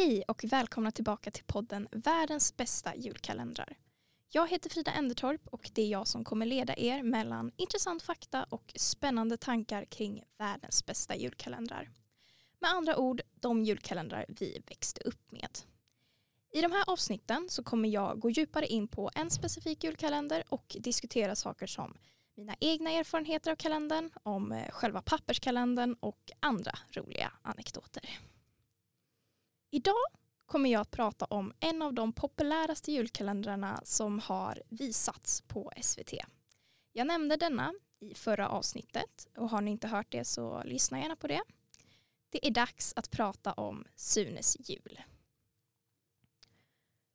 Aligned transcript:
Hej 0.00 0.24
och 0.28 0.44
välkomna 0.44 0.90
tillbaka 0.90 1.30
till 1.30 1.44
podden 1.44 1.88
Världens 1.92 2.56
bästa 2.56 2.96
julkalendrar. 2.96 3.76
Jag 4.28 4.48
heter 4.48 4.70
Frida 4.70 4.90
Endertorp 4.90 5.48
och 5.48 5.70
det 5.74 5.82
är 5.82 5.86
jag 5.86 6.06
som 6.06 6.24
kommer 6.24 6.46
leda 6.46 6.74
er 6.76 7.02
mellan 7.02 7.52
intressant 7.56 8.02
fakta 8.02 8.46
och 8.48 8.72
spännande 8.76 9.36
tankar 9.36 9.84
kring 9.84 10.24
världens 10.38 10.86
bästa 10.86 11.16
julkalendrar. 11.16 11.90
Med 12.58 12.70
andra 12.70 12.96
ord, 12.96 13.20
de 13.34 13.64
julkalendrar 13.64 14.26
vi 14.28 14.62
växte 14.66 15.00
upp 15.00 15.32
med. 15.32 15.58
I 16.52 16.60
de 16.60 16.72
här 16.72 16.84
avsnitten 16.86 17.48
så 17.48 17.62
kommer 17.62 17.88
jag 17.88 18.20
gå 18.20 18.30
djupare 18.30 18.66
in 18.66 18.88
på 18.88 19.10
en 19.14 19.30
specifik 19.30 19.84
julkalender 19.84 20.44
och 20.48 20.76
diskutera 20.80 21.36
saker 21.36 21.66
som 21.66 21.96
mina 22.34 22.54
egna 22.60 22.90
erfarenheter 22.90 23.50
av 23.50 23.56
kalendern, 23.56 24.10
om 24.22 24.52
eh, 24.52 24.70
själva 24.70 25.02
papperskalendern 25.02 25.96
och 26.00 26.30
andra 26.40 26.72
roliga 26.94 27.32
anekdoter. 27.42 28.20
Idag 29.70 30.06
kommer 30.46 30.70
jag 30.70 30.80
att 30.80 30.90
prata 30.90 31.24
om 31.24 31.52
en 31.60 31.82
av 31.82 31.94
de 31.94 32.12
populäraste 32.12 32.92
julkalendrarna 32.92 33.80
som 33.84 34.18
har 34.18 34.62
visats 34.68 35.40
på 35.40 35.72
SVT. 35.82 36.14
Jag 36.92 37.06
nämnde 37.06 37.36
denna 37.36 37.74
i 38.00 38.14
förra 38.14 38.48
avsnittet 38.48 39.28
och 39.36 39.50
har 39.50 39.60
ni 39.60 39.70
inte 39.70 39.88
hört 39.88 40.10
det 40.10 40.24
så 40.24 40.62
lyssna 40.64 41.00
gärna 41.00 41.16
på 41.16 41.26
det. 41.26 41.42
Det 42.30 42.46
är 42.46 42.50
dags 42.50 42.92
att 42.96 43.10
prata 43.10 43.52
om 43.52 43.84
Sunes 43.96 44.56
jul. 44.60 45.00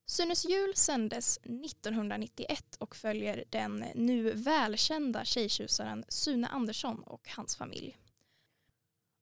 Sunes 0.06 0.46
jul 0.46 0.76
sändes 0.76 1.38
1991 1.38 2.76
och 2.80 2.96
följer 2.96 3.44
den 3.50 3.86
nu 3.96 4.32
välkända 4.32 5.26
tjejtjusaren 5.26 6.06
Sune 6.08 6.48
Andersson 6.48 7.04
och 7.04 7.30
hans 7.30 7.56
familj. 7.56 7.98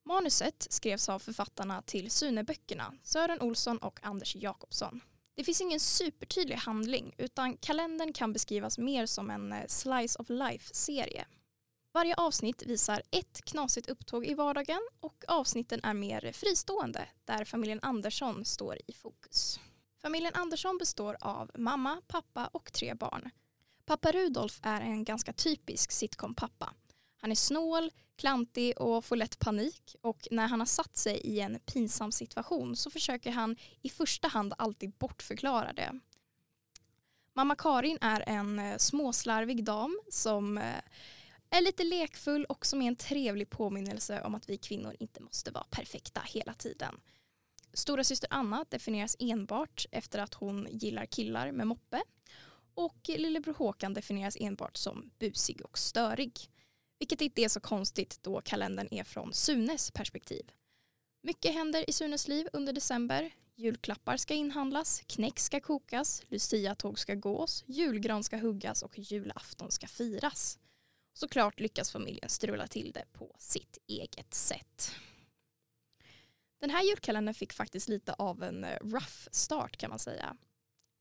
Manuset 0.06 0.68
skrevs 0.70 1.10
av 1.10 1.20
författarna 1.20 1.82
till 1.82 2.12
Sune-böckerna, 2.12 2.94
Sören 3.04 3.42
Olsson 3.42 3.78
och 3.78 4.00
Anders 4.04 4.36
Jakobsson. 4.36 5.02
Det 5.36 5.44
finns 5.44 5.62
ingen 5.62 5.80
supertydlig 5.80 6.56
handling 6.56 7.16
utan 7.18 7.58
kalendern 7.58 8.14
kan 8.14 8.34
beskrivas 8.34 8.78
mer 8.78 9.06
som 9.06 9.30
en 9.30 9.54
eh, 9.54 9.68
slice 9.68 10.20
of 10.20 10.30
life-serie. 10.30 11.26
Varje 11.94 12.16
avsnitt 12.16 12.64
visar 12.64 13.02
ett 13.12 13.42
knasigt 13.46 13.90
upptåg 13.90 14.26
i 14.26 14.34
vardagen 14.34 14.82
och 15.00 15.24
avsnitten 15.28 15.80
är 15.84 15.94
mer 15.94 16.32
fristående 16.32 17.08
där 17.26 17.46
familjen 17.46 17.80
Andersson 17.82 18.46
står 18.46 18.78
i 18.88 18.94
fokus. 18.94 19.60
Familjen 20.02 20.34
Andersson 20.36 20.78
består 20.78 21.18
av 21.22 21.52
mamma, 21.56 22.02
pappa 22.08 22.48
och 22.48 22.74
tre 22.74 22.94
barn. 22.94 23.30
Pappa 23.86 24.12
Rudolf 24.12 24.60
är 24.64 24.82
en 24.82 25.04
ganska 25.04 25.34
typisk 25.34 25.92
sitcom-pappa. 25.92 26.74
Han 27.24 27.32
är 27.32 27.36
snål, 27.36 27.92
klantig 28.16 28.82
och 28.82 29.06
får 29.06 29.16
lätt 29.16 29.40
panik 29.40 29.96
och 30.02 30.28
när 30.32 30.48
han 30.48 30.60
har 30.60 30.66
satt 30.66 30.98
sig 30.98 31.18
i 31.18 31.40
en 31.40 31.60
pinsam 31.60 32.12
situation 32.12 32.76
så 32.76 32.90
försöker 32.90 33.32
han 33.32 33.56
i 33.82 33.90
första 33.90 34.28
hand 34.28 34.54
alltid 34.58 34.92
bortförklara 34.92 35.74
det. 35.74 36.00
Mamma 37.34 37.56
Karin 37.56 37.98
är 38.02 38.24
en 38.28 38.60
eh, 38.60 38.78
småslarvig 38.78 39.64
dam 39.64 40.00
som 40.10 40.58
eh, 40.58 40.82
är 41.50 41.62
lite 41.62 41.84
lekfull 41.84 42.46
och 42.46 42.66
som 42.66 42.82
är 42.82 42.88
en 42.88 42.96
trevlig 42.96 43.50
påminnelse 43.50 44.22
om 44.22 44.36
att 44.36 44.50
vi 44.50 44.58
kvinnor 44.58 44.96
inte 45.00 45.22
måste 45.22 45.52
vara 45.52 45.66
perfekta 45.70 46.22
hela 46.26 46.54
tiden. 46.54 47.00
Stora 47.74 48.04
syster 48.04 48.28
Anna 48.32 48.66
definieras 48.70 49.16
enbart 49.20 49.86
efter 49.92 50.20
att 50.20 50.34
hon 50.34 50.68
gillar 50.72 51.06
killar 51.06 51.52
med 51.52 51.68
moppe 51.68 52.02
och 52.74 53.00
lillebror 53.06 53.54
Håkan 53.54 53.94
definieras 53.94 54.38
enbart 54.40 54.78
som 54.78 55.12
busig 55.20 55.62
och 55.62 55.78
störig. 55.78 56.50
Vilket 57.04 57.22
inte 57.22 57.42
är 57.42 57.50
så 57.50 57.60
konstigt 57.60 58.20
då 58.22 58.42
kalendern 58.42 58.88
är 58.92 59.04
från 59.04 59.34
Sunes 59.34 59.92
perspektiv. 59.92 60.52
Mycket 61.24 61.54
händer 61.54 61.90
i 61.90 61.94
Sunes 61.94 62.28
liv 62.28 62.48
under 62.54 62.74
december. 62.74 63.32
Julklappar 63.56 64.18
ska 64.18 64.34
inhandlas, 64.34 65.04
knäck 65.08 65.40
ska 65.40 65.60
kokas, 65.60 66.24
luciatåg 66.28 67.00
ska 67.00 67.16
gås, 67.16 67.64
julgran 67.68 68.24
ska 68.24 68.38
huggas 68.38 68.84
och 68.84 69.00
julafton 69.00 69.72
ska 69.72 69.88
firas. 69.88 70.60
Såklart 71.14 71.60
lyckas 71.60 71.92
familjen 71.92 72.30
strula 72.30 72.68
till 72.68 72.92
det 72.92 73.06
på 73.14 73.36
sitt 73.40 73.78
eget 73.88 74.34
sätt. 74.34 74.92
Den 76.60 76.70
här 76.70 76.84
julkalendern 76.84 77.36
fick 77.36 77.54
faktiskt 77.54 77.90
lite 77.90 78.14
av 78.14 78.44
en 78.44 78.64
eh, 78.64 78.78
rough 78.82 79.28
start 79.32 79.78
kan 79.78 79.90
man 79.90 80.00
säga. 80.00 80.38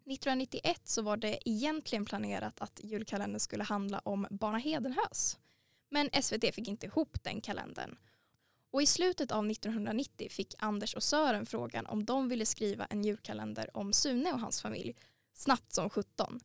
1991 0.07 0.81
så 0.85 1.03
var 1.03 1.17
det 1.17 1.49
egentligen 1.49 2.05
planerat 2.05 2.61
att 2.61 2.81
julkalendern 2.85 3.41
skulle 3.41 3.65
handla 3.65 3.99
om 3.99 4.27
Barna 4.31 4.59
Hedenhös. 4.59 5.39
Men 5.93 6.23
SVT 6.23 6.55
fick 6.55 6.69
inte 6.69 6.87
ihop 6.87 7.23
den 7.23 7.41
kalendern. 7.41 7.97
Och 8.71 8.83
i 8.83 8.87
slutet 8.87 9.33
av 9.33 9.51
1990 9.51 10.29
fick 10.31 10.55
Anders 10.59 10.95
och 10.95 11.03
Sören 11.03 11.47
frågan 11.47 11.87
om 11.87 12.05
de 12.05 12.29
ville 12.29 12.47
skriva 12.47 12.87
en 12.87 13.05
julkalender 13.05 13.77
om 13.77 13.93
Sune 13.93 14.33
och 14.33 14.41
hans 14.41 14.63
familj 14.63 14.97
snabbt 15.35 15.73
som 15.73 15.91
17. 15.91 16.41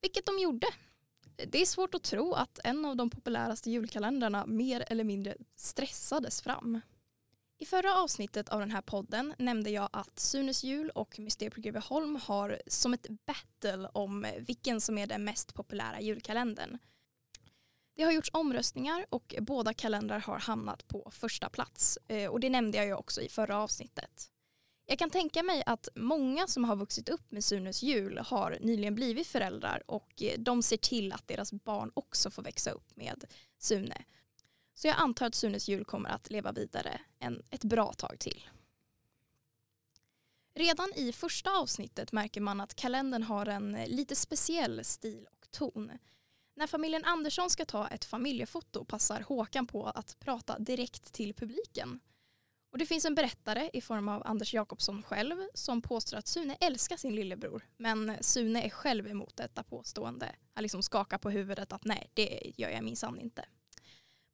Vilket 0.00 0.26
de 0.26 0.38
gjorde. 0.38 0.66
Det 1.36 1.62
är 1.62 1.66
svårt 1.66 1.94
att 1.94 2.02
tro 2.02 2.32
att 2.32 2.58
en 2.64 2.84
av 2.84 2.96
de 2.96 3.10
populäraste 3.10 3.70
julkalendrarna 3.70 4.46
mer 4.46 4.84
eller 4.88 5.04
mindre 5.04 5.36
stressades 5.56 6.42
fram. 6.42 6.80
I 7.58 7.66
förra 7.66 7.94
avsnittet 7.94 8.48
av 8.48 8.60
den 8.60 8.70
här 8.70 8.82
podden 8.82 9.34
nämnde 9.38 9.70
jag 9.70 9.88
att 9.92 10.18
Sunes 10.18 10.64
jul 10.64 10.90
och 10.90 11.18
Mysteriet 11.18 11.54
på 11.54 11.60
Greveholm 11.60 12.16
har 12.16 12.62
som 12.66 12.94
ett 12.94 13.06
battle 13.26 13.88
om 13.92 14.26
vilken 14.38 14.80
som 14.80 14.98
är 14.98 15.06
den 15.06 15.24
mest 15.24 15.54
populära 15.54 16.00
julkalendern. 16.00 16.78
Det 17.96 18.02
har 18.02 18.12
gjorts 18.12 18.30
omröstningar 18.32 19.06
och 19.10 19.34
båda 19.40 19.74
kalendrar 19.74 20.18
har 20.18 20.38
hamnat 20.38 20.88
på 20.88 21.10
första 21.12 21.48
plats. 21.48 21.98
Eh, 22.08 22.30
och 22.30 22.40
det 22.40 22.50
nämnde 22.50 22.78
jag 22.78 22.86
ju 22.86 22.94
också 22.94 23.22
i 23.22 23.28
förra 23.28 23.58
avsnittet. 23.58 24.30
Jag 24.86 24.98
kan 24.98 25.10
tänka 25.10 25.42
mig 25.42 25.62
att 25.66 25.88
många 25.94 26.46
som 26.46 26.64
har 26.64 26.76
vuxit 26.76 27.08
upp 27.08 27.30
med 27.30 27.44
Sunes 27.44 27.82
jul 27.82 28.18
har 28.18 28.58
nyligen 28.60 28.94
blivit 28.94 29.26
föräldrar 29.26 29.82
och 29.86 30.22
eh, 30.22 30.38
de 30.38 30.62
ser 30.62 30.76
till 30.76 31.12
att 31.12 31.28
deras 31.28 31.52
barn 31.52 31.90
också 31.94 32.30
får 32.30 32.42
växa 32.42 32.70
upp 32.70 32.96
med 32.96 33.24
Sune. 33.58 34.04
Så 34.74 34.86
jag 34.86 34.96
antar 34.98 35.26
att 35.26 35.34
Sunes 35.34 35.68
jul 35.68 35.84
kommer 35.84 36.08
att 36.08 36.30
leva 36.30 36.52
vidare 36.52 37.00
en, 37.18 37.42
ett 37.50 37.64
bra 37.64 37.92
tag 37.92 38.18
till. 38.18 38.48
Redan 40.54 40.92
i 40.96 41.12
första 41.12 41.50
avsnittet 41.50 42.12
märker 42.12 42.40
man 42.40 42.60
att 42.60 42.74
kalendern 42.74 43.22
har 43.22 43.46
en 43.46 43.74
eh, 43.74 43.88
lite 43.88 44.16
speciell 44.16 44.84
stil 44.84 45.26
och 45.32 45.50
ton. 45.50 45.90
När 46.58 46.66
familjen 46.66 47.04
Andersson 47.04 47.50
ska 47.50 47.64
ta 47.64 47.88
ett 47.88 48.04
familjefoto 48.04 48.84
passar 48.84 49.20
Håkan 49.20 49.66
på 49.66 49.86
att 49.86 50.16
prata 50.20 50.58
direkt 50.58 51.12
till 51.12 51.34
publiken. 51.34 52.00
Och 52.72 52.78
det 52.78 52.86
finns 52.86 53.04
en 53.04 53.14
berättare 53.14 53.70
i 53.72 53.80
form 53.80 54.08
av 54.08 54.22
Anders 54.26 54.54
Jakobsson 54.54 55.02
själv 55.02 55.36
som 55.54 55.82
påstår 55.82 56.16
att 56.16 56.26
Sune 56.26 56.56
älskar 56.60 56.96
sin 56.96 57.14
lillebror. 57.14 57.66
Men 57.76 58.16
Sune 58.20 58.62
är 58.62 58.68
själv 58.68 59.08
emot 59.08 59.36
detta 59.36 59.62
påstående. 59.62 60.34
Han 60.54 60.62
liksom 60.62 60.82
skakar 60.82 61.18
på 61.18 61.30
huvudet 61.30 61.72
att 61.72 61.84
nej, 61.84 62.10
det 62.14 62.52
gör 62.56 62.70
jag 62.70 62.84
minsann 62.84 63.18
inte. 63.18 63.44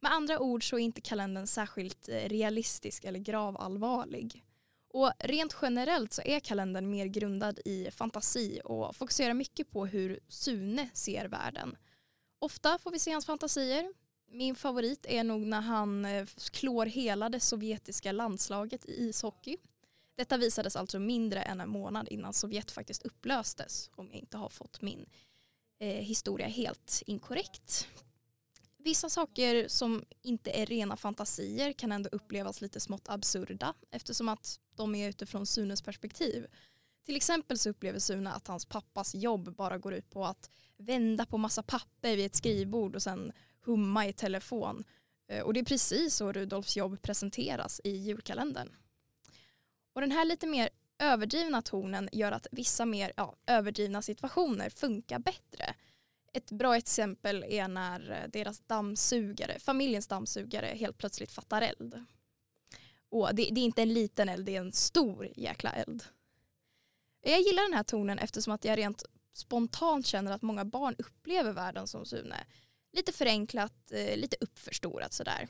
Med 0.01 0.13
andra 0.13 0.39
ord 0.41 0.71
så 0.71 0.79
är 0.79 0.81
inte 0.81 1.01
kalendern 1.01 1.47
särskilt 1.47 2.09
eh, 2.09 2.29
realistisk 2.29 3.05
eller 3.05 3.19
gravallvarlig. 3.19 4.45
Och 4.89 5.13
rent 5.19 5.57
generellt 5.63 6.13
så 6.13 6.23
är 6.23 6.41
kalendern 6.41 6.91
mer 6.91 7.07
grundad 7.07 7.61
i 7.65 7.91
fantasi 7.91 8.61
och 8.65 8.97
fokuserar 8.97 9.35
mycket 9.35 9.71
på 9.71 9.87
hur 9.87 10.21
Sune 10.29 10.89
ser 10.95 11.29
världen. 11.29 11.77
Ofta 12.43 12.79
får 12.79 12.91
vi 12.91 12.99
se 12.99 13.13
hans 13.13 13.27
fantasier. 13.27 13.93
Min 14.31 14.55
favorit 14.55 15.07
är 15.09 15.25
nog 15.25 15.41
när 15.41 15.61
han 15.61 16.05
eh, 16.05 16.27
klår 16.51 16.87
hela 16.87 17.29
det 17.29 17.41
sovjetiska 17.41 18.13
landslaget 18.13 18.85
i 18.85 19.09
ishockey. 19.09 19.57
Detta 20.15 20.37
visades 20.37 20.77
alltså 20.77 20.99
mindre 20.99 21.43
än 21.43 21.61
en 21.61 21.69
månad 21.69 22.09
innan 22.09 22.33
Sovjet 22.33 22.71
faktiskt 22.71 23.03
upplöstes 23.03 23.91
om 23.95 24.07
jag 24.07 24.17
inte 24.17 24.37
har 24.37 24.49
fått 24.49 24.83
min 24.83 25.07
eh, 25.79 25.89
historia 25.89 26.47
helt 26.47 27.03
inkorrekt. 27.07 27.89
Vissa 28.79 29.11
saker 29.11 29.69
som 29.69 30.05
inte 30.23 30.51
är 30.51 30.67
rena 30.67 30.97
fantasier 30.97 31.73
kan 31.73 31.93
ändå 31.93 32.09
upplevas 32.13 32.61
lite 32.61 32.81
smått 32.81 33.09
absurda 33.09 33.75
eftersom 33.91 34.29
att 34.29 34.61
de 34.77 34.95
är 34.95 35.09
utifrån 35.09 35.47
Sunes 35.47 35.83
perspektiv. 35.83 36.47
Till 37.05 37.17
exempel 37.17 37.59
så 37.59 37.71
upplever 37.71 37.99
Sune 37.99 38.31
att 38.31 38.49
hans 38.49 38.67
pappas 38.67 39.15
jobb 39.15 39.55
bara 39.57 39.79
går 39.79 39.95
ut 39.95 40.11
på 40.11 40.25
att 40.25 40.51
vända 40.77 41.27
på 41.27 41.39
massa 41.39 41.63
papper 41.63 42.17
vid 42.17 42.27
ett 42.27 42.35
skrivbord 42.35 42.95
och 42.95 43.03
sen 43.03 43.33
humma 43.65 44.07
i 44.07 44.13
telefon. 44.13 44.85
Eh, 45.29 45.43
och 45.43 45.55
det 45.55 45.61
är 45.61 45.65
precis 45.65 46.15
så 46.15 46.33
Rudolfs 46.33 46.77
jobb 46.77 47.03
presenteras 47.03 47.81
i 47.85 47.91
julkalendern. 47.91 48.69
Och 49.93 50.01
den 50.01 50.11
här 50.11 50.25
lite 50.25 50.47
mer 50.47 50.69
överdrivna 50.99 51.63
tonen 51.63 52.09
gör 52.13 52.33
att 52.33 52.47
vissa 52.51 52.87
mer 52.87 53.13
ja, 53.17 53.37
överdrivna 53.47 54.03
situationer 54.03 54.71
funkar 54.71 55.19
bättre. 55.19 55.75
Ett 56.33 56.51
bra 56.51 56.77
exempel 56.77 57.45
är 57.49 57.69
när 57.69 58.29
deras 58.33 58.61
dammsugare, 58.61 59.59
familjens 59.59 60.07
dammsugare 60.07 60.67
helt 60.67 60.99
plötsligt 60.99 61.33
fattar 61.33 61.63
eld. 61.63 62.05
Och 63.09 63.35
det, 63.35 63.49
det 63.53 63.61
är 63.61 63.65
inte 63.65 63.83
en 63.83 63.95
liten 63.95 64.29
eld, 64.29 64.47
det 64.47 64.57
är 64.57 64.61
en 64.61 64.73
stor 64.73 65.29
jäkla 65.37 65.71
eld. 65.73 66.05
Jag 67.23 67.41
gillar 67.41 67.63
den 67.63 67.75
här 67.75 67.83
tonen 67.83 68.19
eftersom 68.19 68.53
att 68.53 68.65
jag 68.65 68.79
rent 68.79 69.05
spontant 69.33 70.07
känner 70.07 70.33
att 70.33 70.43
många 70.43 70.65
barn 70.65 70.95
upplever 70.99 71.53
världen 71.53 71.87
som 71.87 72.07
Sune. 72.07 72.47
Lite 72.93 73.13
förenklat, 73.13 73.93
eh, 73.93 74.17
lite 74.17 74.37
uppförstorat 74.41 75.13
sådär. 75.13 75.49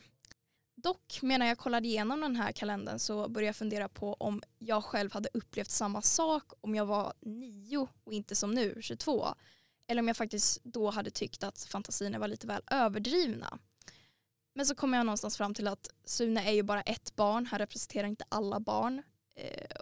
Dock, 0.76 1.18
medan 1.22 1.48
jag 1.48 1.58
kollade 1.58 1.88
igenom 1.88 2.20
den 2.20 2.36
här 2.36 2.52
kalendern 2.52 2.98
så 2.98 3.28
började 3.28 3.46
jag 3.46 3.56
fundera 3.56 3.88
på 3.88 4.14
om 4.14 4.42
jag 4.58 4.84
själv 4.84 5.12
hade 5.12 5.28
upplevt 5.34 5.70
samma 5.70 6.02
sak 6.02 6.52
om 6.60 6.74
jag 6.74 6.86
var 6.86 7.12
nio 7.20 7.88
och 8.04 8.12
inte 8.12 8.34
som 8.34 8.54
nu, 8.54 8.78
22. 8.80 9.26
Eller 9.86 10.02
om 10.02 10.08
jag 10.08 10.16
faktiskt 10.16 10.64
då 10.64 10.90
hade 10.90 11.10
tyckt 11.10 11.42
att 11.42 11.64
fantasierna 11.64 12.18
var 12.18 12.28
lite 12.28 12.46
väl 12.46 12.62
överdrivna. 12.70 13.58
Men 14.54 14.66
så 14.66 14.74
kom 14.74 14.92
jag 14.94 15.06
någonstans 15.06 15.36
fram 15.36 15.54
till 15.54 15.68
att 15.68 15.88
Sune 16.04 16.48
är 16.48 16.52
ju 16.52 16.62
bara 16.62 16.82
ett 16.82 17.16
barn, 17.16 17.46
han 17.46 17.58
representerar 17.58 18.08
inte 18.08 18.24
alla 18.28 18.60
barn. 18.60 19.02
Eh, 19.36 19.76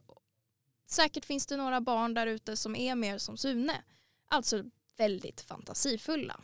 Säkert 0.93 1.25
finns 1.25 1.47
det 1.47 1.57
några 1.57 1.81
barn 1.81 2.15
där 2.15 2.27
ute 2.27 2.57
som 2.57 2.77
är 2.77 2.95
mer 2.95 3.19
som 3.19 3.37
Sune. 3.37 3.83
Alltså 4.29 4.65
väldigt 4.97 5.41
fantasifulla. 5.41 6.41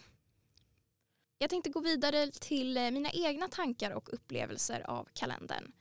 Jag 1.38 1.50
tänkte 1.50 1.70
gå 1.70 1.80
vidare 1.80 2.30
till 2.30 2.76
eh, 2.76 2.90
mina 2.90 3.10
egna 3.10 3.48
tankar 3.48 3.90
och 3.90 4.12
upplevelser 4.12 4.90
av 4.90 5.08
kalendern. 5.12 5.72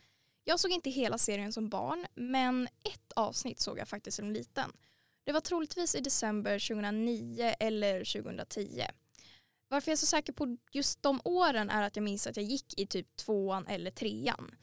Jag 0.44 0.60
såg 0.60 0.72
inte 0.72 0.90
hela 0.90 1.18
serien 1.18 1.54
som 1.54 1.70
barn, 1.70 2.06
men 2.16 2.68
ett 2.84 3.12
avsnitt 3.16 3.60
såg 3.60 3.80
jag 3.80 3.88
faktiskt 3.88 4.18
som 4.18 4.32
liten. 4.32 4.72
Det 5.24 5.32
var 5.32 5.42
troligtvis 5.42 5.96
i 5.96 6.00
december 6.00 6.60
2009 6.60 7.56
eller 7.60 8.22
2010. 8.22 8.84
Varför 9.68 9.92
jag 9.92 9.94
är 9.94 9.98
så 9.98 10.06
säker 10.06 10.34
på 10.34 10.58
just 10.72 11.02
de 11.02 11.22
åren 11.24 11.70
är 11.70 11.84
att 11.84 11.96
jag 11.96 12.04
minns 12.04 12.28
att 12.28 12.38
jag 12.38 12.46
gick 12.46 12.80
i 12.80 12.88
typ 12.88 13.16
tvåan 13.16 13.68
eller 13.68 13.92
trean. 13.92 14.56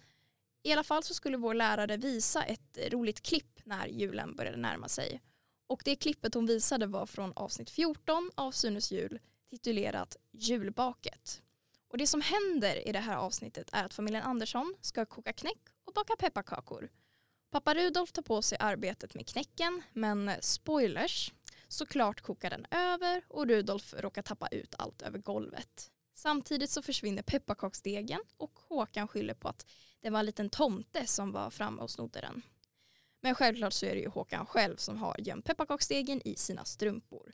I 0.62 0.72
alla 0.72 0.84
fall 0.84 1.02
så 1.02 1.14
skulle 1.14 1.36
vår 1.36 1.54
lärare 1.54 1.96
visa 1.96 2.44
ett 2.44 2.78
roligt 2.92 3.22
klipp 3.22 3.60
när 3.64 3.86
julen 3.86 4.36
började 4.36 4.56
närma 4.56 4.88
sig. 4.88 5.20
Och 5.66 5.82
det 5.84 5.96
klippet 5.96 6.34
hon 6.34 6.46
visade 6.46 6.86
var 6.86 7.06
från 7.06 7.32
avsnitt 7.36 7.70
14 7.70 8.30
av 8.34 8.52
Sunes 8.52 8.92
jul 8.92 9.18
titulerat 9.50 10.16
Julbaket. 10.32 11.42
Och 11.88 11.98
det 11.98 12.06
som 12.06 12.20
händer 12.20 12.88
i 12.88 12.92
det 12.92 12.98
här 12.98 13.16
avsnittet 13.16 13.70
är 13.72 13.84
att 13.84 13.94
familjen 13.94 14.22
Andersson 14.22 14.74
ska 14.80 15.06
koka 15.06 15.32
knäck 15.32 15.60
och 15.84 15.92
baka 15.92 16.16
pepparkakor. 16.16 16.90
Pappa 17.50 17.74
Rudolf 17.74 18.12
tar 18.12 18.22
på 18.22 18.42
sig 18.42 18.58
arbetet 18.60 19.14
med 19.14 19.28
knäcken 19.28 19.82
men 19.92 20.30
spoilers, 20.40 21.32
såklart 21.68 22.20
kokar 22.20 22.50
den 22.50 22.66
över 22.70 23.22
och 23.28 23.46
Rudolf 23.46 23.94
råkar 23.98 24.22
tappa 24.22 24.48
ut 24.48 24.74
allt 24.78 25.02
över 25.02 25.18
golvet. 25.18 25.90
Samtidigt 26.14 26.70
så 26.70 26.82
försvinner 26.82 27.22
pepparkaksdegen 27.22 28.20
och 28.36 28.58
Håkan 28.68 29.08
skyller 29.08 29.34
på 29.34 29.48
att 29.48 29.66
det 30.02 30.10
var 30.10 30.19
en 30.19 30.26
liten 30.26 30.50
tomte 30.50 31.06
som 31.06 31.32
var 31.32 31.50
framme 31.50 31.82
och 31.82 31.90
snodde 31.90 32.20
den. 32.20 32.43
Men 33.20 33.34
självklart 33.34 33.72
så 33.72 33.87
är 33.87 33.94
det 33.94 34.00
ju 34.00 34.08
Håkan 34.08 34.46
själv 34.46 34.76
som 34.76 34.96
har 34.96 35.16
gömt 35.19 35.44
pepparkaksdegen 35.44 36.22
i 36.25 36.37
sina 36.37 36.64
strumpor. 36.64 37.32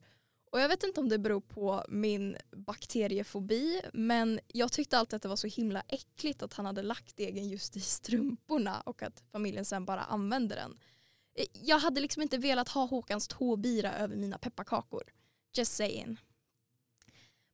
Och 0.51 0.61
jag 0.61 0.69
vet 0.69 0.83
inte 0.83 1.01
om 1.01 1.09
det 1.09 1.19
beror 1.19 1.41
på 1.41 1.85
min 1.89 2.37
bakteriefobi 2.51 3.81
men 3.93 4.41
jag 4.47 4.73
tyckte 4.73 4.99
alltid 4.99 5.17
att 5.17 5.23
det 5.23 5.29
var 5.29 5.37
så 5.37 5.47
himla 5.47 5.83
äckligt 5.89 6.43
att 6.43 6.53
han 6.53 6.67
hade 6.67 6.83
lagt 6.83 7.17
degen 7.17 7.49
just 7.49 7.77
i 7.77 7.81
strumporna 7.81 8.81
och 8.81 9.03
att 9.03 9.23
familjen 9.33 9.65
sen 9.65 9.85
bara 9.85 10.01
använde 10.01 10.55
den. 10.55 10.79
Jag 11.53 11.79
hade 11.79 12.01
liksom 12.01 12.23
inte 12.23 12.39
velat 12.39 12.69
ha 12.69 12.85
Håkans 12.85 13.29
tåbira 13.29 13.93
över 13.93 14.17
mina 14.17 14.39
pepparkakor. 14.39 15.03
Just 15.53 15.73
saying. 15.73 16.21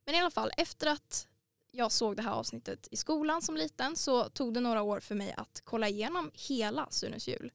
Men 0.06 0.14
i 0.14 0.19
alla 0.19 0.31
fall, 0.31 0.50
efter 0.56 0.87
att 0.87 1.28
jag 1.76 1.92
såg 1.92 2.16
det 2.16 2.22
här 2.22 2.32
avsnittet 2.32 2.88
i 2.90 2.96
skolan 2.96 3.42
som 3.42 3.56
liten 3.56 3.96
så 3.96 4.28
tog 4.28 4.54
det 4.54 4.60
några 4.60 4.82
år 4.82 5.00
för 5.00 5.14
mig 5.14 5.34
att 5.36 5.60
kolla 5.64 5.88
igenom 5.88 6.30
hela 6.34 6.90
Sunes 6.90 7.28
jul. 7.28 7.52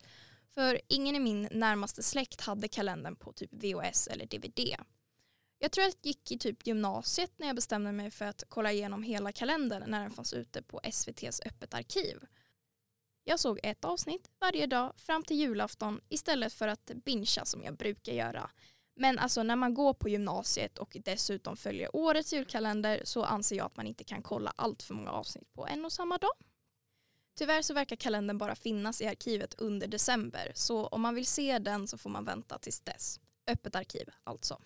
För 0.54 0.82
ingen 0.88 1.16
i 1.16 1.20
min 1.20 1.48
närmaste 1.52 2.04
släkt 2.04 2.42
hade 2.42 2.68
kalendern 2.68 3.16
på 3.16 3.34
typ 3.34 3.54
VHS 3.54 4.08
eller 4.08 4.26
DVD. 4.26 4.76
Jag 5.60 5.72
tror 5.72 5.86
att 5.86 5.96
jag 6.02 6.08
gick 6.08 6.32
i 6.32 6.38
typ 6.38 6.68
gymnasiet 6.68 7.32
när 7.38 7.48
jag 7.48 7.56
bestämde 7.56 7.92
mig 7.92 8.12
för 8.12 8.26
att 8.26 8.44
kolla 8.50 8.72
igenom 8.72 9.04
hela 9.04 9.32
kalendern 9.32 9.84
när 9.88 10.02
den 10.02 10.12
fanns 10.12 10.34
ute 10.34 10.62
på 10.62 10.82
SVTs 10.84 11.42
öppet 11.46 11.74
arkiv. 11.74 12.26
Jag 13.24 13.40
såg 13.40 13.60
ett 13.64 13.86
avsnitt 13.86 14.30
varje 14.40 14.68
dag 14.68 14.94
fram 14.98 15.24
till 15.24 15.38
julafton 15.38 16.02
istället 16.10 16.54
för 16.54 16.68
att 16.68 16.92
bingea 17.06 17.46
som 17.46 17.64
jag 17.64 17.78
brukar 17.78 18.14
göra. 18.14 18.50
Men 19.00 19.20
alltså 19.20 19.44
när 19.44 19.56
man 19.56 19.74
går 19.74 19.94
på 19.94 20.10
gymnasiet 20.10 20.78
och 20.78 20.98
dessutom 21.06 21.58
följer 21.58 21.96
årets 21.96 22.34
julkalender 22.34 23.02
så 23.04 23.24
anser 23.24 23.56
jag 23.56 23.66
att 23.66 23.78
man 23.78 23.88
inte 23.88 24.04
kan 24.04 24.22
kolla 24.22 24.54
allt 24.56 24.84
för 24.84 24.94
många 24.94 25.12
avsnitt 25.12 25.54
på 25.54 25.68
en 25.68 25.86
och 25.86 25.92
samma 25.92 26.18
dag. 26.18 26.32
Tyvärr 27.38 27.62
så 27.62 27.74
verkar 27.74 27.96
kalendern 27.96 28.38
bara 28.38 28.56
finnas 28.56 29.02
i 29.02 29.08
arkivet 29.08 29.54
under 29.54 29.88
december 29.88 30.52
så 30.56 30.88
om 30.88 31.02
man 31.02 31.16
vill 31.16 31.26
se 31.26 31.60
den 31.60 31.88
så 31.88 31.98
får 31.98 32.10
man 32.10 32.26
vänta 32.26 32.58
tills 32.58 32.82
dess. 32.82 33.20
Öppet 33.48 33.76
arkiv 33.76 34.10
alltså. 34.24 34.62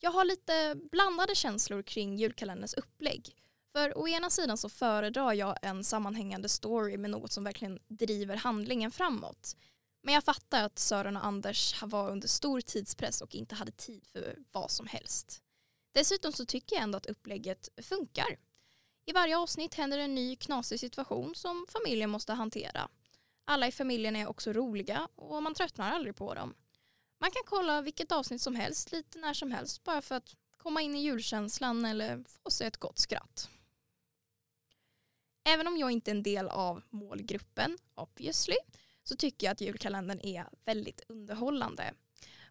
Jag 0.00 0.10
har 0.10 0.24
lite 0.24 0.74
blandade 0.90 1.34
känslor 1.34 1.82
kring 1.82 2.16
julkalenderns 2.16 2.74
upplägg. 2.74 3.36
För 3.72 3.98
å 3.98 4.08
ena 4.08 4.30
sidan 4.30 4.58
så 4.58 4.68
föredrar 4.68 5.32
jag 5.32 5.56
en 5.62 5.84
sammanhängande 5.84 6.48
story 6.48 6.96
med 6.96 7.10
något 7.10 7.32
som 7.32 7.44
verkligen 7.44 7.78
driver 7.88 8.36
handlingen 8.36 8.90
framåt. 8.90 9.56
Men 10.02 10.14
jag 10.14 10.24
fattar 10.24 10.64
att 10.64 10.78
Sören 10.78 11.16
och 11.16 11.24
Anders 11.24 11.82
var 11.82 12.10
under 12.10 12.28
stor 12.28 12.60
tidspress 12.60 13.20
och 13.20 13.34
inte 13.34 13.54
hade 13.54 13.72
tid 13.72 14.06
för 14.06 14.38
vad 14.52 14.70
som 14.70 14.86
helst. 14.86 15.42
Dessutom 15.92 16.32
så 16.32 16.46
tycker 16.46 16.76
jag 16.76 16.82
ändå 16.82 16.96
att 16.96 17.06
upplägget 17.06 17.68
funkar. 17.82 18.38
I 19.04 19.12
varje 19.12 19.38
avsnitt 19.38 19.74
händer 19.74 19.98
en 19.98 20.14
ny 20.14 20.36
knasig 20.36 20.80
situation 20.80 21.34
som 21.34 21.66
familjen 21.68 22.10
måste 22.10 22.32
hantera. 22.32 22.88
Alla 23.44 23.68
i 23.68 23.72
familjen 23.72 24.16
är 24.16 24.26
också 24.26 24.52
roliga 24.52 25.08
och 25.14 25.42
man 25.42 25.54
tröttnar 25.54 25.92
aldrig 25.92 26.16
på 26.16 26.34
dem. 26.34 26.54
Man 27.20 27.30
kan 27.30 27.42
kolla 27.46 27.82
vilket 27.82 28.12
avsnitt 28.12 28.42
som 28.42 28.54
helst 28.54 28.92
lite 28.92 29.18
när 29.18 29.34
som 29.34 29.52
helst 29.52 29.84
bara 29.84 30.02
för 30.02 30.14
att 30.14 30.36
komma 30.56 30.82
in 30.82 30.94
i 30.94 31.02
julkänslan 31.02 31.84
eller 31.84 32.24
få 32.44 32.50
sig 32.50 32.66
ett 32.66 32.76
gott 32.76 32.98
skratt. 32.98 33.48
Även 35.44 35.66
om 35.66 35.76
jag 35.76 35.90
inte 35.90 36.10
är 36.10 36.14
en 36.14 36.22
del 36.22 36.48
av 36.48 36.82
målgruppen, 36.90 37.78
obviously, 37.94 38.56
så 39.04 39.16
tycker 39.16 39.46
jag 39.46 39.52
att 39.52 39.60
julkalendern 39.60 40.20
är 40.20 40.46
väldigt 40.64 41.02
underhållande. 41.08 41.94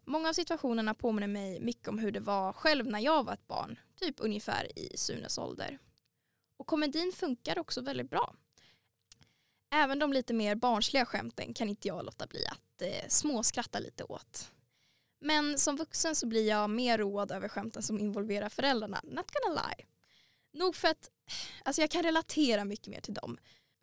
Många 0.04 0.28
av 0.28 0.32
situationerna 0.32 0.94
påminner 0.94 1.26
mig 1.26 1.60
mycket 1.60 1.88
om 1.88 1.98
hur 1.98 2.10
det 2.10 2.20
var 2.20 2.52
själv 2.52 2.86
när 2.86 3.00
jag 3.00 3.24
var 3.24 3.32
ett 3.32 3.46
barn, 3.46 3.78
typ 4.00 4.14
ungefär 4.18 4.78
i 4.78 4.96
Sunes 4.96 5.38
ålder. 5.38 5.78
Och 6.56 6.66
komedin 6.66 7.12
funkar 7.12 7.58
också 7.58 7.80
väldigt 7.80 8.10
bra. 8.10 8.34
Även 9.70 9.98
de 9.98 10.12
lite 10.12 10.34
mer 10.34 10.54
barnsliga 10.54 11.06
skämten 11.06 11.54
kan 11.54 11.68
inte 11.68 11.88
jag 11.88 12.04
låta 12.04 12.26
bli 12.26 12.46
att 12.46 12.82
eh, 12.82 13.08
småskratta 13.08 13.78
lite 13.78 14.04
åt. 14.04 14.50
Men 15.20 15.58
som 15.58 15.76
vuxen 15.76 16.16
så 16.16 16.26
blir 16.26 16.48
jag 16.48 16.70
mer 16.70 16.98
road 16.98 17.32
över 17.32 17.48
skämten 17.48 17.82
som 17.82 17.98
involverar 17.98 18.48
föräldrarna, 18.48 19.00
not 19.04 19.30
gonna 19.30 19.62
lie. 19.62 19.86
Nog 20.52 20.76
för 20.76 20.88
att 20.88 21.10
alltså 21.62 21.82
jag 21.82 21.90
kan 21.90 22.02
relatera 22.02 22.64
mycket 22.64 22.86
mer 22.86 23.00
till 23.00 23.14
dem. 23.14 23.38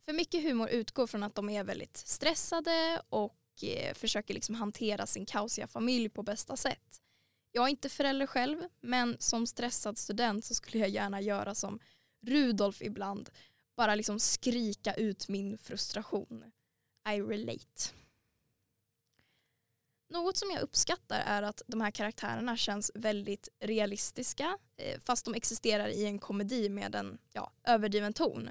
För 0.10 0.14
mycket 0.14 0.44
humor 0.44 0.70
utgår 0.70 1.08
från 1.08 1.24
att 1.24 1.36
de 1.36 1.50
är 1.50 1.64
väldigt 1.64 1.98
stressade 1.98 3.02
och 3.10 3.64
eh, 3.64 3.94
försöker 3.94 4.34
liksom 4.34 4.56
hantera 4.56 5.06
sin 5.06 5.26
kaosiga 5.26 5.68
familj 5.68 6.10
på 6.10 6.24
bästa 6.24 6.58
sätt. 6.58 7.02
Jag 7.52 7.66
är 7.66 7.70
inte 7.70 7.90
förälder 7.90 8.28
själv, 8.28 8.58
men 8.82 9.18
som 9.20 9.48
stressad 9.48 9.98
student 9.98 10.46
så 10.46 10.54
skulle 10.54 10.78
jag 10.78 10.90
gärna 10.90 11.22
göra 11.22 11.56
som 11.56 11.80
Rudolf 12.22 12.82
ibland. 12.82 13.30
Bara 13.76 13.96
liksom 13.96 14.20
skrika 14.20 14.94
ut 14.94 15.28
min 15.28 15.58
frustration. 15.58 16.44
I 17.10 17.22
relate. 17.22 17.94
Något 20.10 20.38
som 20.38 20.52
jag 20.52 20.62
uppskattar 20.62 21.24
är 21.26 21.42
att 21.42 21.62
de 21.68 21.82
här 21.82 21.92
karaktärerna 21.92 22.58
känns 22.58 22.92
väldigt 22.96 23.50
realistiska 23.60 24.58
eh, 24.78 25.00
fast 25.00 25.26
de 25.26 25.34
existerar 25.34 25.88
i 25.88 26.06
en 26.06 26.20
komedi 26.20 26.70
med 26.70 26.96
en 26.96 27.18
ja, 27.34 27.52
överdriven 27.64 28.14
ton. 28.14 28.50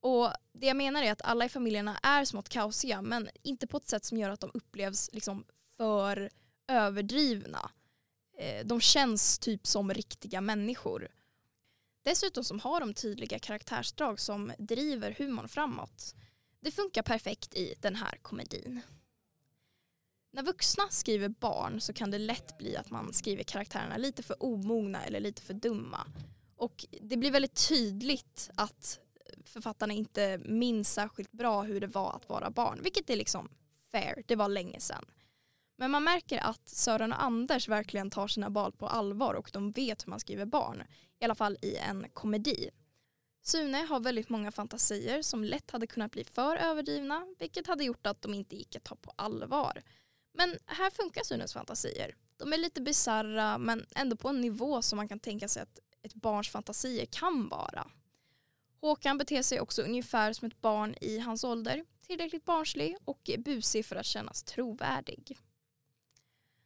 Och 0.00 0.32
Det 0.52 0.66
jag 0.66 0.76
menar 0.76 1.02
är 1.02 1.12
att 1.12 1.22
alla 1.22 1.44
i 1.44 1.48
familjerna 1.48 1.98
är 2.02 2.24
smått 2.24 2.48
kaosiga 2.48 3.02
men 3.02 3.28
inte 3.42 3.66
på 3.66 3.76
ett 3.76 3.88
sätt 3.88 4.04
som 4.04 4.18
gör 4.18 4.30
att 4.30 4.40
de 4.40 4.50
upplevs 4.54 5.10
liksom 5.12 5.44
för 5.76 6.30
överdrivna. 6.68 7.70
Eh, 8.38 8.66
de 8.66 8.80
känns 8.80 9.38
typ 9.38 9.66
som 9.66 9.94
riktiga 9.94 10.40
människor. 10.40 11.08
Dessutom 12.02 12.44
som 12.44 12.60
har 12.60 12.80
de 12.80 12.94
tydliga 12.94 13.38
karaktärsdrag 13.38 14.20
som 14.20 14.52
driver 14.58 15.14
humorn 15.18 15.48
framåt. 15.48 16.14
Det 16.60 16.70
funkar 16.70 17.02
perfekt 17.02 17.54
i 17.54 17.74
den 17.80 17.96
här 17.96 18.18
komedin. 18.22 18.80
När 20.32 20.42
vuxna 20.42 20.88
skriver 20.90 21.28
barn 21.28 21.80
så 21.80 21.92
kan 21.92 22.10
det 22.10 22.18
lätt 22.18 22.58
bli 22.58 22.76
att 22.76 22.90
man 22.90 23.12
skriver 23.12 23.42
karaktärerna 23.42 23.96
lite 23.96 24.22
för 24.22 24.42
omogna 24.42 25.04
eller 25.04 25.20
lite 25.20 25.42
för 25.42 25.54
dumma. 25.54 26.06
Och 26.56 26.86
det 27.00 27.16
blir 27.16 27.30
väldigt 27.30 27.68
tydligt 27.68 28.50
att 28.54 29.00
författarna 29.50 29.92
inte 29.92 30.38
minns 30.44 30.94
särskilt 30.94 31.32
bra 31.32 31.62
hur 31.62 31.80
det 31.80 31.86
var 31.86 32.12
att 32.12 32.28
vara 32.28 32.50
barn, 32.50 32.80
vilket 32.82 33.10
är 33.10 33.16
liksom 33.16 33.48
fair, 33.92 34.22
det 34.26 34.36
var 34.36 34.48
länge 34.48 34.80
sedan. 34.80 35.04
Men 35.76 35.90
man 35.90 36.04
märker 36.04 36.38
att 36.38 36.68
Sören 36.68 37.12
och 37.12 37.22
Anders 37.22 37.68
verkligen 37.68 38.10
tar 38.10 38.28
sina 38.28 38.50
barn 38.50 38.72
på 38.72 38.88
allvar 38.88 39.34
och 39.34 39.50
de 39.52 39.72
vet 39.72 40.06
hur 40.06 40.10
man 40.10 40.20
skriver 40.20 40.44
barn, 40.44 40.82
i 41.18 41.24
alla 41.24 41.34
fall 41.34 41.56
i 41.62 41.76
en 41.76 42.06
komedi. 42.12 42.70
Sune 43.42 43.78
har 43.78 44.00
väldigt 44.00 44.28
många 44.28 44.52
fantasier 44.52 45.22
som 45.22 45.44
lätt 45.44 45.70
hade 45.70 45.86
kunnat 45.86 46.12
bli 46.12 46.24
för 46.24 46.56
överdrivna, 46.56 47.26
vilket 47.38 47.66
hade 47.66 47.84
gjort 47.84 48.06
att 48.06 48.22
de 48.22 48.34
inte 48.34 48.56
gick 48.56 48.76
att 48.76 48.84
ta 48.84 48.96
på 48.96 49.12
allvar. 49.16 49.82
Men 50.34 50.58
här 50.66 50.90
funkar 50.90 51.22
Sunes 51.24 51.52
fantasier. 51.52 52.14
De 52.36 52.52
är 52.52 52.56
lite 52.56 52.80
bizarra 52.80 53.58
men 53.58 53.86
ändå 53.94 54.16
på 54.16 54.28
en 54.28 54.40
nivå 54.40 54.82
som 54.82 54.96
man 54.96 55.08
kan 55.08 55.20
tänka 55.20 55.48
sig 55.48 55.62
att 55.62 55.78
ett 56.02 56.14
barns 56.14 56.48
fantasier 56.48 57.06
kan 57.06 57.48
vara. 57.48 57.90
Håkan 58.80 59.18
beter 59.18 59.42
sig 59.42 59.60
också 59.60 59.82
ungefär 59.82 60.32
som 60.32 60.48
ett 60.48 60.60
barn 60.60 60.94
i 61.00 61.18
hans 61.18 61.44
ålder. 61.44 61.84
Tillräckligt 62.06 62.44
barnslig 62.44 62.96
och 63.04 63.30
busig 63.38 63.86
för 63.86 63.96
att 63.96 64.06
kännas 64.06 64.42
trovärdig. 64.42 65.38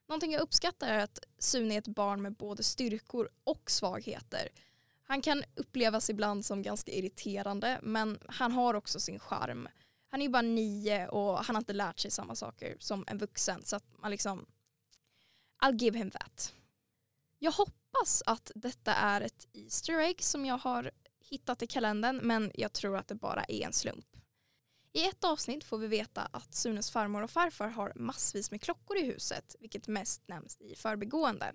Någonting 0.09 0.33
jag 0.33 0.41
uppskattar 0.43 0.89
är 0.89 0.99
att 0.99 1.19
Sune 1.39 1.75
är 1.75 1.79
ett 1.79 1.89
barn 1.89 2.23
med 2.23 2.33
både 2.33 2.63
styrkor 2.63 3.29
och 3.45 3.71
svagheter. 3.71 4.49
Han 5.03 5.23
kan 5.23 5.45
upplevas 5.55 6.11
ibland 6.11 6.47
som 6.47 6.63
ganska 6.63 6.93
irriterande 6.93 7.81
men 7.83 8.19
han 8.29 8.53
har 8.53 8.75
också 8.75 9.01
sin 9.01 9.19
charm. 9.19 9.69
Han 10.09 10.21
är 10.21 10.25
ju 10.25 10.31
bara 10.31 10.43
nio 10.43 11.09
och 11.09 11.39
han 11.39 11.57
har 11.57 11.61
inte 11.61 11.73
lärt 11.73 11.99
sig 11.99 12.11
samma 12.11 12.35
saker 12.35 12.77
som 12.81 13.05
en 13.07 13.19
vuxen 13.19 13.63
så 13.65 13.77
att 13.77 13.85
man 13.99 14.11
liksom 14.11 14.47
I'll 15.63 15.79
give 15.79 15.99
him 15.99 16.11
that. 16.11 16.55
Jag 17.39 17.53
hoppas 17.53 18.23
att 18.27 18.51
detta 18.55 18.95
är 18.95 19.21
ett 19.21 19.47
Easter 19.53 19.99
egg 19.99 20.23
som 20.23 20.47
jag 20.47 20.59
har 20.59 20.91
hittat 21.31 21.63
i 21.63 21.67
kalendern 21.67 22.17
men 22.23 22.51
jag 22.55 22.73
tror 22.73 22.97
att 22.97 23.09
det 23.09 23.15
bara 23.15 23.45
är 23.45 23.67
en 23.67 23.73
slump. 23.73 24.07
I 24.93 25.05
ett 25.05 25.25
avsnitt 25.25 25.65
får 25.65 25.79
vi 25.79 25.87
veta 25.87 26.29
att 26.31 26.55
Sunes 26.55 26.91
farmor 26.91 27.23
och 27.23 27.31
farfar 27.31 27.69
har 27.69 27.93
massvis 27.97 28.51
med 28.51 28.63
klockor 28.63 28.97
i 28.97 29.07
huset 29.07 29.57
vilket 29.61 29.89
mest 29.89 30.29
nämns 30.29 30.61
i 30.61 30.75
förbigående. 30.75 31.53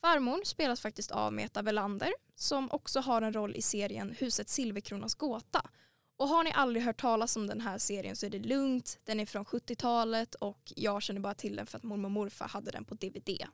Farmor 0.00 0.44
spelas 0.44 0.80
faktiskt 0.80 1.10
av 1.10 1.32
Meta 1.32 1.62
Velander 1.62 2.12
som 2.34 2.70
också 2.70 3.00
har 3.00 3.22
en 3.22 3.32
roll 3.32 3.56
i 3.56 3.62
serien 3.62 4.16
Huset 4.18 4.48
Silverkronas 4.48 5.14
gåta. 5.14 5.70
Och 6.16 6.28
har 6.28 6.44
ni 6.44 6.52
aldrig 6.52 6.84
hört 6.84 7.00
talas 7.00 7.36
om 7.36 7.46
den 7.46 7.60
här 7.60 7.78
serien 7.78 8.16
så 8.16 8.26
är 8.26 8.30
det 8.30 8.38
lugnt. 8.38 8.98
Den 9.04 9.20
är 9.20 9.26
från 9.26 9.44
70-talet 9.44 10.34
och 10.34 10.72
jag 10.76 11.02
känner 11.02 11.20
bara 11.20 11.34
till 11.34 11.56
den 11.56 11.66
för 11.66 11.78
att 11.78 11.84
mormor 11.84 12.06
och 12.06 12.10
morfar 12.10 12.48
hade 12.48 12.70
den 12.70 12.84
på 12.84 12.94
DVD. 12.94 13.46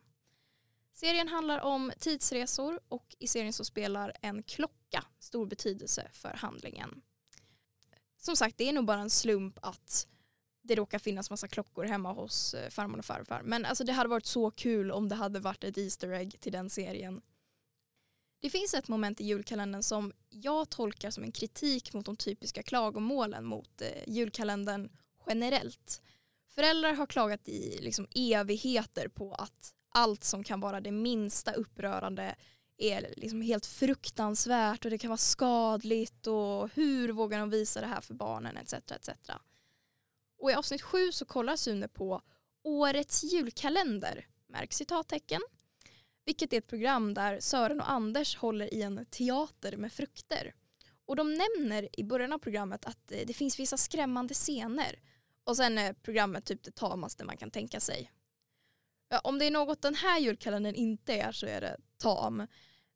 Serien 0.93 1.29
handlar 1.29 1.61
om 1.61 1.93
tidsresor 1.99 2.81
och 2.89 3.17
i 3.19 3.27
serien 3.27 3.53
så 3.53 3.65
spelar 3.65 4.13
en 4.21 4.43
klocka 4.43 5.05
stor 5.19 5.47
betydelse 5.47 6.09
för 6.13 6.35
handlingen. 6.37 7.03
Som 8.17 8.37
sagt, 8.37 8.59
det 8.59 8.69
är 8.69 8.73
nog 8.73 8.85
bara 8.85 9.01
en 9.01 9.11
slump 9.11 9.59
att 9.63 10.07
det 10.63 10.75
råkar 10.75 10.99
finnas 10.99 11.31
massa 11.31 11.49
klockor 11.49 11.85
hemma 11.85 12.13
hos 12.13 12.55
eh, 12.55 12.71
farmor 12.71 12.99
och 12.99 13.05
farfar. 13.05 13.43
Men 13.45 13.65
alltså 13.65 13.85
det 13.85 13.93
hade 13.93 14.09
varit 14.09 14.27
så 14.27 14.51
kul 14.51 14.91
om 14.91 15.09
det 15.09 15.15
hade 15.15 15.41
varit 15.41 15.65
ett 15.65 15.79
Easter 15.79 16.13
egg 16.13 16.41
till 16.41 16.53
den 16.53 16.71
serien. 16.71 17.23
Det 18.41 18.51
finns 18.51 18.75
ett 18.75 18.89
moment 18.89 19.21
i 19.21 19.25
julkalendern 19.25 19.83
som 19.83 20.13
jag 20.29 20.71
tolkar 20.71 21.11
som 21.11 21.25
en 21.25 21.33
kritik 21.33 21.93
mot 21.93 22.07
de 22.07 22.17
typiska 22.17 22.63
klagomålen 22.63 23.45
mot 23.45 23.83
eh, 23.83 23.89
julkalendern 24.07 24.91
generellt. 25.27 26.03
Föräldrar 26.49 26.93
har 26.93 27.07
klagat 27.07 27.49
i 27.49 27.79
liksom 27.81 28.07
evigheter 28.15 29.09
på 29.09 29.35
att 29.35 29.75
allt 29.95 30.25
som 30.25 30.45
kan 30.45 30.61
vara 30.61 30.81
det 30.81 30.93
minsta 30.93 31.53
upprörande 31.53 32.35
är 32.79 33.15
liksom 33.17 33.43
helt 33.43 33.67
fruktansvärt 33.67 34.85
och 34.85 34.91
det 34.91 34.99
kan 34.99 35.11
vara 35.11 35.17
skadligt 35.17 36.27
och 36.27 36.71
hur 36.75 37.09
vågar 37.09 37.39
de 37.39 37.51
visa 37.51 37.81
det 37.81 37.87
här 37.87 38.01
för 38.01 38.15
barnen 38.15 38.57
etc. 38.57 38.73
etc. 38.73 39.09
Och 40.39 40.51
i 40.51 40.55
avsnitt 40.55 40.83
sju 40.83 41.13
så 41.13 41.25
kollar 41.25 41.57
Sune 41.57 41.89
på 41.89 42.23
årets 42.63 43.25
julkalender, 43.25 44.27
märk 44.47 44.73
citattecken, 44.73 45.41
vilket 46.25 46.53
är 46.53 46.59
ett 46.59 46.67
program 46.67 47.15
där 47.15 47.41
Sören 47.41 47.81
och 47.81 47.91
Anders 47.91 48.37
håller 48.37 48.75
i 48.75 48.83
en 48.83 49.07
teater 49.07 49.77
med 49.77 49.93
frukter. 49.93 50.55
Och 51.07 51.17
de 51.17 51.35
nämner 51.35 51.89
i 52.01 52.05
början 52.05 52.33
av 52.33 52.39
programmet 52.39 52.87
att 52.87 53.13
eh, 53.13 53.21
det 53.27 53.35
finns 53.35 53.59
vissa 53.59 53.77
skrämmande 53.77 54.35
scener 54.35 55.01
och 55.45 55.57
sen 55.57 55.79
är 55.79 55.93
programmet 55.93 56.45
typ 56.45 56.63
det 56.63 56.75
tamaste 56.75 57.25
man 57.25 57.37
kan 57.37 57.51
tänka 57.51 57.81
sig. 57.81 58.11
Om 59.19 59.39
det 59.39 59.45
är 59.45 59.51
något 59.51 59.83
den 59.83 59.95
här 59.95 60.19
julkalendern 60.19 60.75
inte 60.75 61.15
är 61.15 61.33
så 61.33 61.47
är 61.47 61.61
det 61.61 61.77
tam. 61.99 62.47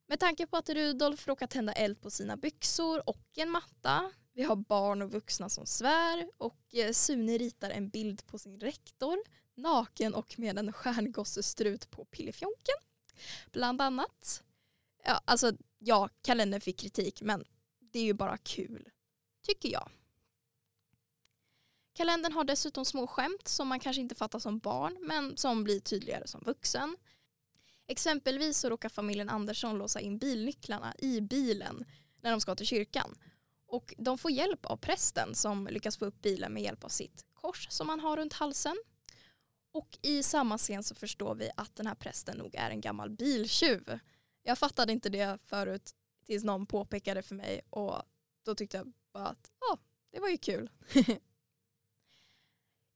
Med 0.09 0.21
tanke 0.21 0.47
på 0.47 0.57
att 0.57 0.69
Rudolf 0.69 1.29
råkar 1.29 1.47
tända 1.47 1.73
eld 1.73 2.01
på 2.01 2.11
sina 2.11 2.37
byxor 2.37 3.09
och 3.09 3.27
en 3.37 3.51
matta. 3.51 4.13
Vi 4.33 4.43
har 4.43 4.57
barn 4.57 5.03
och 5.03 5.13
vuxna 5.13 5.49
som 5.49 5.67
svär 5.67 6.31
och 6.39 6.75
eh, 6.75 6.93
Sune 6.93 7.39
ritar 7.39 7.71
en 7.71 7.89
bild 7.89 8.27
på 8.27 8.39
sin 8.39 8.61
rektor 8.61 9.19
naken 9.57 10.15
och 10.15 10.39
med 10.39 10.59
en 10.59 10.73
stjärngossestrut 10.73 11.91
på 11.91 12.05
pillefjonken. 12.05 12.75
Bland 13.53 13.81
annat. 13.81 14.43
Ja, 15.05 15.21
alltså 15.25 15.53
ja, 15.79 16.09
kalendern 16.23 16.61
fick 16.61 16.79
kritik 16.79 17.23
men 17.23 17.45
det 17.81 17.99
är 17.99 18.05
ju 18.05 18.15
bara 18.15 18.37
kul. 18.37 18.89
Tycker 19.47 19.69
jag. 19.69 19.89
Kalendern 21.97 22.33
har 22.33 22.45
dessutom 22.45 22.85
små 22.85 23.07
skämt 23.07 23.49
som 23.49 23.69
man 23.69 23.81
kanske 23.81 24.03
inte 24.03 24.15
fattar 24.15 24.39
som 24.39 24.59
barn 24.59 24.97
men 25.01 25.37
som 25.37 25.65
blir 25.65 25.81
tydligare 25.81 26.27
som 26.27 26.41
vuxen. 26.41 26.97
Exempelvis 27.87 28.59
så 28.59 28.69
råkar 28.69 28.89
familjen 28.89 29.29
Andersson 29.29 29.79
låsa 29.79 30.01
in 30.01 30.19
bilnycklarna 30.19 30.95
i 30.99 31.21
bilen 31.21 31.85
när 32.21 32.31
de 32.31 32.41
ska 32.41 32.55
till 32.55 32.67
kyrkan. 32.67 33.15
Och 33.67 33.95
de 33.99 34.19
får 34.19 34.31
hjälp 34.31 34.67
av 34.67 34.77
prästen 34.77 35.35
som 35.35 35.67
lyckas 35.67 35.97
få 35.97 36.05
upp 36.05 36.23
bilen 36.23 36.53
med 36.53 36.63
hjälp 36.63 36.85
av 36.85 36.89
sitt 36.89 37.25
kors 37.35 37.67
som 37.71 37.89
han 37.89 38.01
har 38.01 38.17
runt 38.17 38.33
halsen. 38.33 38.77
Och 39.73 39.99
i 40.03 40.23
samma 40.23 40.59
scen 40.59 40.83
så 40.83 40.95
förstår 40.95 41.35
vi 41.35 41.51
att 41.57 41.77
den 41.77 41.87
här 41.87 41.95
prästen 41.95 42.39
nog 42.39 42.55
är 42.55 42.71
en 42.71 42.81
gammal 42.81 43.11
biltjuv. 43.11 43.99
Jag 44.43 44.59
fattade 44.59 44.93
inte 44.93 45.09
det 45.09 45.39
förut 45.45 45.95
tills 46.27 46.45
någon 46.45 46.67
påpekade 46.67 47.23
för 47.23 47.35
mig 47.35 47.61
och 47.71 48.03
då 48.45 48.55
tyckte 48.55 48.77
jag 48.77 48.93
bara 49.13 49.27
att 49.27 49.51
ja, 49.61 49.79
det 50.11 50.21
var 50.21 50.29
ju 50.29 50.39
kul. 50.39 50.71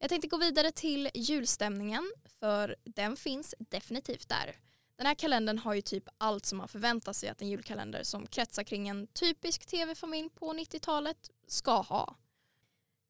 jag 0.01 0.09
tänkte 0.09 0.29
gå 0.29 0.37
vidare 0.37 0.73
till 0.73 1.11
julstämningen 1.15 2.13
för 2.41 2.77
den 2.85 3.17
finns 3.17 3.55
definitivt 3.59 4.29
där. 4.29 4.57
Den 4.97 5.07
här 5.07 5.15
kalendern 5.15 5.59
har 5.59 5.75
ju 5.75 5.81
typ 5.81 6.05
allt 6.19 6.47
som 6.47 6.59
man 6.59 6.69
förväntar 6.69 7.13
sig 7.13 7.29
att 7.29 7.43
en 7.43 7.49
julkalender 7.49 8.03
som 8.03 8.27
kretsar 8.27 8.63
kring 8.63 8.89
en 8.89 9.07
typisk 9.07 9.67
tv-familj 9.67 10.29
på 10.29 10.53
90-talet 10.53 11.31
ska 11.47 11.81
ha. 11.81 12.17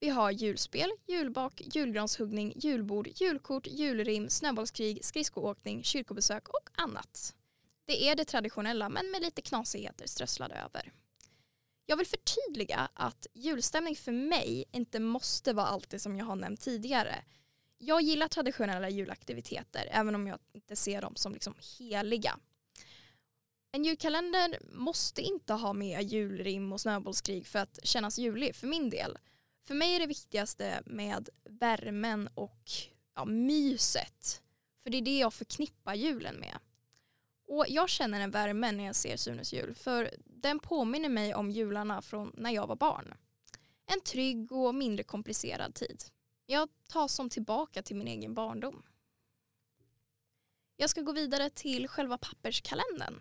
Vi 0.01 0.09
har 0.09 0.31
julspel, 0.31 0.91
julbak, 1.07 1.63
julgranshuggning, 1.75 2.53
julbord, 2.57 3.09
julkort, 3.15 3.67
julrim, 3.67 4.29
snöbollskrig, 4.29 5.05
skridskoåkning, 5.05 5.85
kyrkobesök 5.85 6.49
och 6.49 6.71
annat. 6.83 7.35
Det 7.85 8.09
är 8.09 8.17
det 8.17 8.25
traditionella 8.25 8.89
men 8.89 9.11
med 9.11 9.23
lite 9.23 9.43
knasigheter 9.43 10.07
strösslade 10.07 10.55
över. 10.55 10.93
Jag 11.91 11.97
vill 11.97 12.07
förtydliga 12.07 12.89
att 12.95 13.27
julstämning 13.35 13.97
för 13.97 14.13
mig 14.13 14.65
inte 14.73 15.01
måste 15.01 15.53
vara 15.53 15.67
allt 15.67 15.91
det 15.91 15.99
som 15.99 16.17
jag 16.17 16.25
har 16.25 16.37
nämnt 16.37 16.61
tidigare 16.61 17.25
jag 17.83 18.03
gillar 18.03 18.29
traditionella 18.29 18.89
julaktiviteter 18.89 19.89
även 19.91 20.15
om 20.15 20.27
jag 20.27 20.39
inte 20.53 20.77
ser 20.77 21.03
dem 21.03 21.17
som 21.17 21.33
liksom 21.33 21.55
heliga. 21.79 22.39
En 23.73 23.85
julkalender 23.85 24.59
måste 24.73 25.23
inte 25.23 25.53
ha 25.53 25.73
med 25.73 26.03
julrim 26.03 26.73
och 26.73 26.81
snöbollskrig 26.81 27.47
för 27.47 27.59
att 27.59 27.79
kännas 27.83 28.19
julig 28.19 28.57
för 28.57 28.67
min 28.67 28.91
del. 28.91 29.19
För 29.67 29.75
mig 29.75 29.95
är 29.95 30.01
det 30.01 30.07
viktigaste 30.07 30.83
med 30.87 31.29
värmen 31.45 32.29
och 32.35 32.71
ja, 33.15 33.25
myset. 33.25 34.43
För 34.83 34.91
det 34.91 34.99
är 34.99 35.03
det 35.03 35.19
jag 35.19 35.35
förknippar 35.35 35.95
julen 35.95 36.37
med. 36.37 36.59
Och 37.50 37.64
jag 37.69 37.88
känner 37.88 38.21
en 38.21 38.30
värme 38.30 38.73
när 38.73 38.85
jag 38.85 38.97
ser 38.97 39.16
Sunes 39.16 39.52
jul 39.52 39.75
för 39.75 40.11
den 40.25 40.59
påminner 40.59 41.09
mig 41.09 41.35
om 41.35 41.50
jularna 41.50 42.02
från 42.02 42.33
när 42.35 42.50
jag 42.50 42.66
var 42.66 42.76
barn. 42.76 43.14
En 43.87 44.00
trygg 44.00 44.52
och 44.52 44.75
mindre 44.75 45.04
komplicerad 45.04 45.75
tid. 45.75 46.02
Jag 46.47 46.69
tar 46.88 47.09
som 47.09 47.30
tillbaka 47.30 47.83
till 47.83 47.97
min 47.97 48.09
egen 48.09 48.35
barndom. 48.35 48.83
Jag 50.76 50.90
ska 50.90 51.00
gå 51.00 51.12
vidare 51.12 51.50
till 51.50 51.88
själva 51.88 52.19
papperskalendern. 52.19 53.21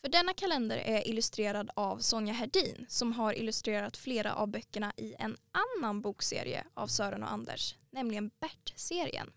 För 0.00 0.08
denna 0.08 0.34
kalender 0.34 0.76
är 0.76 1.08
illustrerad 1.08 1.70
av 1.74 1.98
Sonja 1.98 2.32
Herdin 2.32 2.86
som 2.88 3.12
har 3.12 3.32
illustrerat 3.32 3.96
flera 3.96 4.34
av 4.34 4.48
böckerna 4.48 4.92
i 4.96 5.14
en 5.18 5.36
annan 5.50 6.00
bokserie 6.00 6.64
av 6.74 6.86
Sören 6.86 7.22
och 7.22 7.32
Anders, 7.32 7.74
nämligen 7.90 8.30
Bert-serien. 8.40 9.32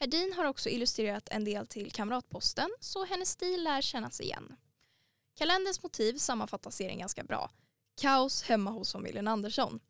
Herdin 0.00 0.32
har 0.36 0.44
också 0.44 0.68
illustrerat 0.68 1.28
en 1.28 1.44
del 1.44 1.66
till 1.66 1.92
Kamratposten 1.92 2.70
så 2.80 3.04
hennes 3.04 3.30
stil 3.30 3.64
lär 3.64 3.80
kännas 3.80 4.20
igen. 4.20 4.56
Kalenderns 5.38 5.82
motiv 5.82 6.14
sammanfattar 6.18 6.70
serien 6.70 6.98
ganska 6.98 7.24
bra. 7.24 7.50
Kaos 8.00 8.42
hemma 8.42 8.70
hos 8.70 8.92
familjen 8.92 9.28
Andersson. 9.28 9.80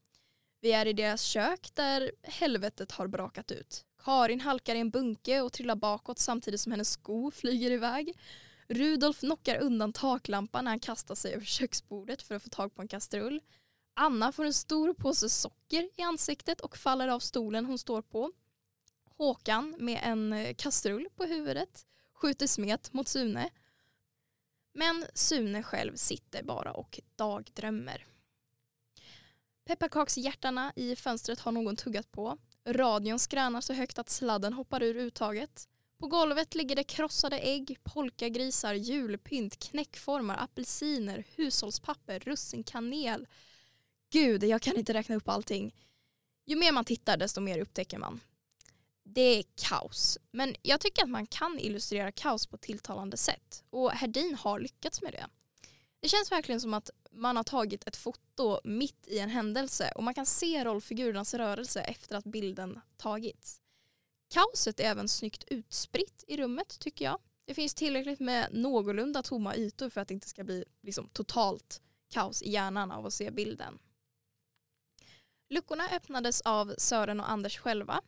Vi 0.61 0.73
är 0.73 0.87
i 0.87 0.93
deras 0.93 1.23
kök 1.23 1.71
där 1.75 2.13
helvetet 2.23 2.93
har 2.93 3.07
brakat 3.07 3.53
ut. 3.53 3.85
Karin 4.05 4.41
halkar 4.41 4.75
i 4.75 4.81
en 4.81 4.91
bunke 4.91 5.41
och 5.41 5.53
trillar 5.53 5.77
bakåt 5.77 6.19
samtidigt 6.19 6.61
som 6.61 6.73
hennes 6.73 6.91
sko 6.91 7.31
flyger 7.31 7.71
iväg. 7.71 8.19
Rudolf 8.69 9.21
knockar 9.21 9.63
undan 9.63 9.93
taklampan 9.93 10.65
när 10.65 10.71
han 10.71 10.81
kastar 10.81 11.15
sig 11.15 11.35
över 11.35 11.45
köksbordet 11.45 12.23
för 12.23 12.35
att 12.35 12.43
få 12.43 12.49
tag 12.49 12.75
på 12.75 12.83
en 12.83 12.89
kastrull. 12.89 13.41
Anna 13.95 14.33
får 14.33 14.45
en 14.45 14.53
stor 14.53 14.95
påse 14.95 15.29
socker 15.29 15.91
i 15.97 16.03
ansiktet 16.03 16.61
och 16.61 16.77
faller 16.77 17.09
av 17.09 17.21
stolen 17.21 17.67
hon 17.67 17.79
står 17.79 18.03
på. 18.03 18.33
Håkan 19.19 19.75
med 19.79 20.01
en 20.03 20.33
eh, 20.33 20.55
kastrull 20.55 21.09
på 21.17 21.25
huvudet 21.25 21.87
skjuter 22.13 22.47
smet 22.47 22.93
mot 22.93 23.09
Sune. 23.09 23.51
Men 24.75 25.05
Sune 25.15 25.63
själv 25.63 25.97
sitter 25.97 26.43
bara 26.43 26.73
och 26.73 27.01
dagdrömmer. 27.17 28.07
Pepparkakshjärtarna 29.65 30.73
i 30.77 30.97
fönstret 30.97 31.41
har 31.41 31.53
någon 31.53 31.77
tuggat 31.77 32.13
på. 32.13 32.39
Radion 32.65 33.19
skränar 33.19 33.61
så 33.61 33.73
högt 33.73 33.99
att 33.99 34.11
sladden 34.11 34.53
hoppar 34.53 34.83
ur 34.83 34.97
uttaget. 34.97 35.69
På 35.99 36.07
golvet 36.07 36.55
ligger 36.55 36.77
det 36.77 36.85
krossade 36.85 37.39
ägg, 37.39 37.79
polkagrisar, 37.83 38.75
julpynt, 38.75 39.59
knäckformar, 39.59 40.37
apelsiner, 40.43 41.25
hushållspapper, 41.37 42.21
russin, 42.21 42.65
kanel. 42.65 43.27
Gud, 44.11 44.45
jag 44.45 44.63
kan 44.63 44.77
inte 44.77 44.95
räkna 44.95 45.17
upp 45.17 45.29
allting. 45.29 45.75
Ju 46.47 46.57
mer 46.57 46.73
man 46.73 46.85
tittar 46.85 47.17
desto 47.17 47.41
mer 47.41 47.59
upptäcker 47.59 47.99
man. 47.99 48.21
Det 49.11 49.21
är 49.21 49.45
kaos, 49.55 50.19
men 50.31 50.57
jag 50.63 50.81
tycker 50.81 51.03
att 51.03 51.11
man 51.11 51.27
kan 51.27 51.59
illustrera 51.59 52.13
kaos 52.13 52.47
på 52.47 52.57
ett 52.57 52.63
tilltalande 52.63 53.17
sätt 53.17 53.65
och 53.71 53.91
Herdin 53.93 54.35
har 54.35 54.61
lyckats 54.61 55.03
med 55.03 55.13
det. 55.13 55.27
Det 56.01 56.09
känns 56.09 56.33
verkligen 56.33 56.61
som 56.61 56.75
att 56.75 56.91
man 57.11 57.37
har 57.37 57.45
tagit 57.45 57.89
ett 57.89 57.97
foto 57.97 58.61
mitt 58.65 59.09
i 59.09 59.19
en 59.19 59.31
händelse 59.31 59.93
och 59.95 60.05
man 60.05 60.15
kan 60.15 60.27
se 60.27 60.65
rollfigurernas 60.65 61.35
rörelse 61.35 61.81
efter 61.81 62.17
att 62.17 62.25
bilden 62.25 62.81
tagits. 62.97 63.61
Kaoset 64.31 64.81
är 64.81 64.85
även 64.85 65.09
snyggt 65.09 65.45
utspritt 65.47 66.25
i 66.29 66.37
rummet 66.37 66.79
tycker 66.79 67.05
jag. 67.05 67.19
Det 67.45 67.55
finns 67.55 67.75
tillräckligt 67.75 68.21
med 68.21 68.49
någorlunda 68.53 69.23
tomma 69.23 69.57
ytor 69.57 69.91
för 69.91 70.01
att 70.01 70.09
det 70.09 70.15
inte 70.15 70.29
ska 70.29 70.45
bli 70.45 70.65
liksom, 70.83 71.09
totalt 71.09 71.83
kaos 72.09 72.43
i 72.43 72.51
hjärnan 72.51 72.91
av 72.91 73.07
att 73.07 73.15
se 73.15 73.31
bilden. 73.31 73.79
Luckorna 75.49 75.89
öppnades 75.89 76.41
av 76.41 76.75
Sören 76.79 77.21
och 77.21 77.31
Anders 77.31 77.59
själva. 77.59 78.03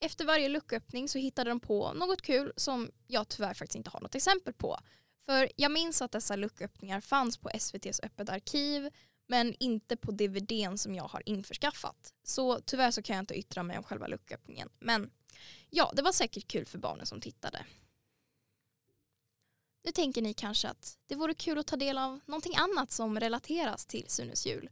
Efter 0.00 0.24
varje 0.24 0.48
lucköppning 0.48 1.08
så 1.08 1.18
hittade 1.18 1.50
de 1.50 1.60
på 1.60 1.92
något 1.92 2.22
kul 2.22 2.52
som 2.56 2.90
jag 3.06 3.28
tyvärr 3.28 3.54
faktiskt 3.54 3.76
inte 3.76 3.90
har 3.90 4.00
något 4.00 4.14
exempel 4.14 4.54
på. 4.54 4.78
För 5.26 5.52
jag 5.56 5.72
minns 5.72 6.02
att 6.02 6.12
dessa 6.12 6.36
lucköppningar 6.36 7.00
fanns 7.00 7.38
på 7.38 7.50
SVTs 7.50 8.00
öppet 8.02 8.28
arkiv 8.28 8.90
men 9.26 9.54
inte 9.58 9.96
på 9.96 10.10
DVDn 10.10 10.78
som 10.78 10.94
jag 10.94 11.04
har 11.04 11.22
införskaffat. 11.28 12.14
Så 12.22 12.60
tyvärr 12.60 12.90
så 12.90 13.02
kan 13.02 13.16
jag 13.16 13.22
inte 13.22 13.38
yttra 13.38 13.62
mig 13.62 13.78
om 13.78 13.84
själva 13.84 14.06
lucköppningen. 14.06 14.68
Men 14.78 15.10
ja, 15.70 15.92
det 15.96 16.02
var 16.02 16.12
säkert 16.12 16.48
kul 16.48 16.66
för 16.66 16.78
barnen 16.78 17.06
som 17.06 17.20
tittade. 17.20 17.66
Nu 19.84 19.92
tänker 19.92 20.22
ni 20.22 20.34
kanske 20.34 20.68
att 20.68 20.98
det 21.06 21.14
vore 21.14 21.34
kul 21.34 21.58
att 21.58 21.66
ta 21.66 21.76
del 21.76 21.98
av 21.98 22.20
någonting 22.26 22.56
annat 22.56 22.90
som 22.90 23.20
relateras 23.20 23.86
till 23.86 24.04
Sunes 24.08 24.46
jul. 24.46 24.70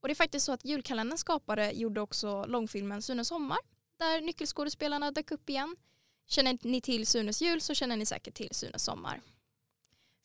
Och 0.00 0.08
det 0.08 0.12
är 0.12 0.16
faktiskt 0.16 0.46
så 0.46 0.52
att 0.52 0.64
julkalenderns 0.64 1.20
skapare 1.20 1.72
gjorde 1.72 2.00
också 2.00 2.44
långfilmen 2.44 3.02
Sunes 3.02 3.28
sommar 3.28 3.58
där 3.98 4.20
nyckelskådespelarna 4.20 5.10
dök 5.10 5.30
upp 5.30 5.50
igen. 5.50 5.76
Känner 6.26 6.58
ni 6.62 6.80
till 6.80 7.06
Sunes 7.06 7.42
jul 7.42 7.60
så 7.60 7.74
känner 7.74 7.96
ni 7.96 8.06
säkert 8.06 8.34
till 8.34 8.48
Sunes 8.52 8.84
sommar. 8.84 9.20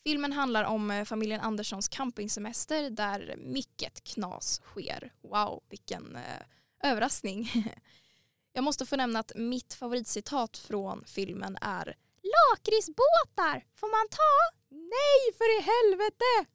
Filmen 0.03 0.33
handlar 0.33 0.63
om 0.63 0.91
eh, 0.91 1.05
familjen 1.05 1.39
Anderssons 1.39 1.89
campingsemester 1.89 2.89
där 2.89 3.35
mycket 3.37 4.03
knas 4.03 4.61
sker. 4.63 5.13
Wow, 5.21 5.63
vilken 5.69 6.15
eh, 6.15 6.41
överraskning. 6.83 7.51
Jag 8.53 8.63
måste 8.63 8.85
få 8.85 8.95
nämna 8.95 9.19
att 9.19 9.31
mitt 9.35 9.73
favoritcitat 9.73 10.57
från 10.57 11.03
filmen 11.05 11.57
är 11.61 11.97
Lakritsbåtar, 12.23 13.65
får 13.75 13.87
man 13.87 14.09
ta? 14.09 14.57
Nej, 14.69 15.33
för 15.37 15.59
i 15.59 15.61
helvete! 15.61 16.51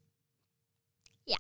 Ja. 1.25 1.39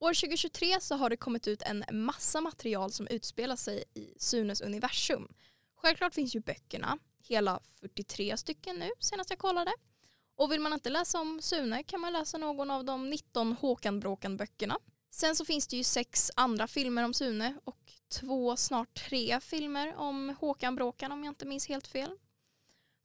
År 0.00 0.14
2023 0.14 0.80
så 0.80 0.96
har 0.96 1.10
det 1.10 1.16
kommit 1.16 1.48
ut 1.48 1.62
en 1.62 1.84
massa 1.90 2.40
material 2.40 2.92
som 2.92 3.06
utspelar 3.06 3.56
sig 3.56 3.84
i 3.94 4.14
Sunes 4.18 4.60
universum. 4.60 5.28
Självklart 5.76 6.14
finns 6.14 6.36
ju 6.36 6.40
böckerna, 6.40 6.98
hela 7.22 7.60
43 7.80 8.36
stycken 8.36 8.76
nu 8.76 8.90
senast 9.00 9.30
jag 9.30 9.38
kollade. 9.38 9.72
Och 10.36 10.52
vill 10.52 10.60
man 10.60 10.72
inte 10.72 10.90
läsa 10.90 11.20
om 11.20 11.42
Sune 11.42 11.82
kan 11.82 12.00
man 12.00 12.12
läsa 12.12 12.38
någon 12.38 12.70
av 12.70 12.84
de 12.84 13.10
19 13.10 13.52
Håkan 13.52 14.00
Bråkan-böckerna. 14.00 14.78
Sen 15.10 15.36
så 15.36 15.44
finns 15.44 15.66
det 15.66 15.76
ju 15.76 15.84
sex 15.84 16.30
andra 16.36 16.66
filmer 16.66 17.04
om 17.04 17.14
Sune 17.14 17.54
och 17.64 17.92
två, 18.08 18.56
snart 18.56 19.08
tre 19.08 19.40
filmer 19.40 19.94
om 19.96 20.36
Håkan 20.40 20.74
Bråkan 20.74 21.12
om 21.12 21.24
jag 21.24 21.30
inte 21.30 21.46
minns 21.46 21.68
helt 21.68 21.86
fel. 21.86 22.10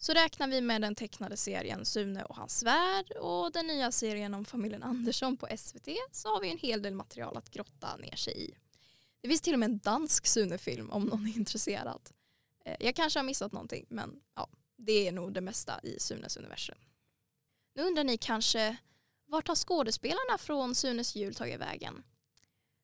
Så 0.03 0.13
räknar 0.13 0.47
vi 0.47 0.61
med 0.61 0.81
den 0.81 0.95
tecknade 0.95 1.37
serien 1.37 1.85
Sune 1.85 2.23
och 2.23 2.35
hans 2.35 2.63
värld 2.63 3.11
och 3.11 3.51
den 3.51 3.67
nya 3.67 3.91
serien 3.91 4.33
om 4.33 4.45
familjen 4.45 4.83
Andersson 4.83 5.37
på 5.37 5.47
SVT 5.57 5.87
så 6.11 6.29
har 6.29 6.41
vi 6.41 6.51
en 6.51 6.57
hel 6.57 6.81
del 6.81 6.93
material 6.93 7.37
att 7.37 7.49
grotta 7.49 7.97
ner 7.97 8.15
sig 8.15 8.45
i. 8.45 8.55
Det 9.21 9.27
finns 9.27 9.41
till 9.41 9.53
och 9.53 9.59
med 9.59 9.69
en 9.69 9.77
dansk 9.77 10.25
Sune-film 10.25 10.89
om 10.91 11.03
någon 11.03 11.27
är 11.27 11.37
intresserad. 11.37 12.09
Eh, 12.65 12.75
jag 12.79 12.95
kanske 12.95 13.19
har 13.19 13.23
missat 13.23 13.51
någonting 13.51 13.85
men 13.89 14.21
ja, 14.35 14.49
det 14.77 15.07
är 15.07 15.11
nog 15.11 15.33
det 15.33 15.41
mesta 15.41 15.79
i 15.83 15.99
Sunes 15.99 16.37
universum. 16.37 16.77
Nu 17.75 17.83
undrar 17.83 18.03
ni 18.03 18.17
kanske, 18.17 18.77
vart 19.27 19.47
har 19.47 19.55
skådespelarna 19.55 20.37
från 20.39 20.75
Sunes 20.75 21.15
jul 21.15 21.35
tagit 21.35 21.59
vägen? 21.59 22.03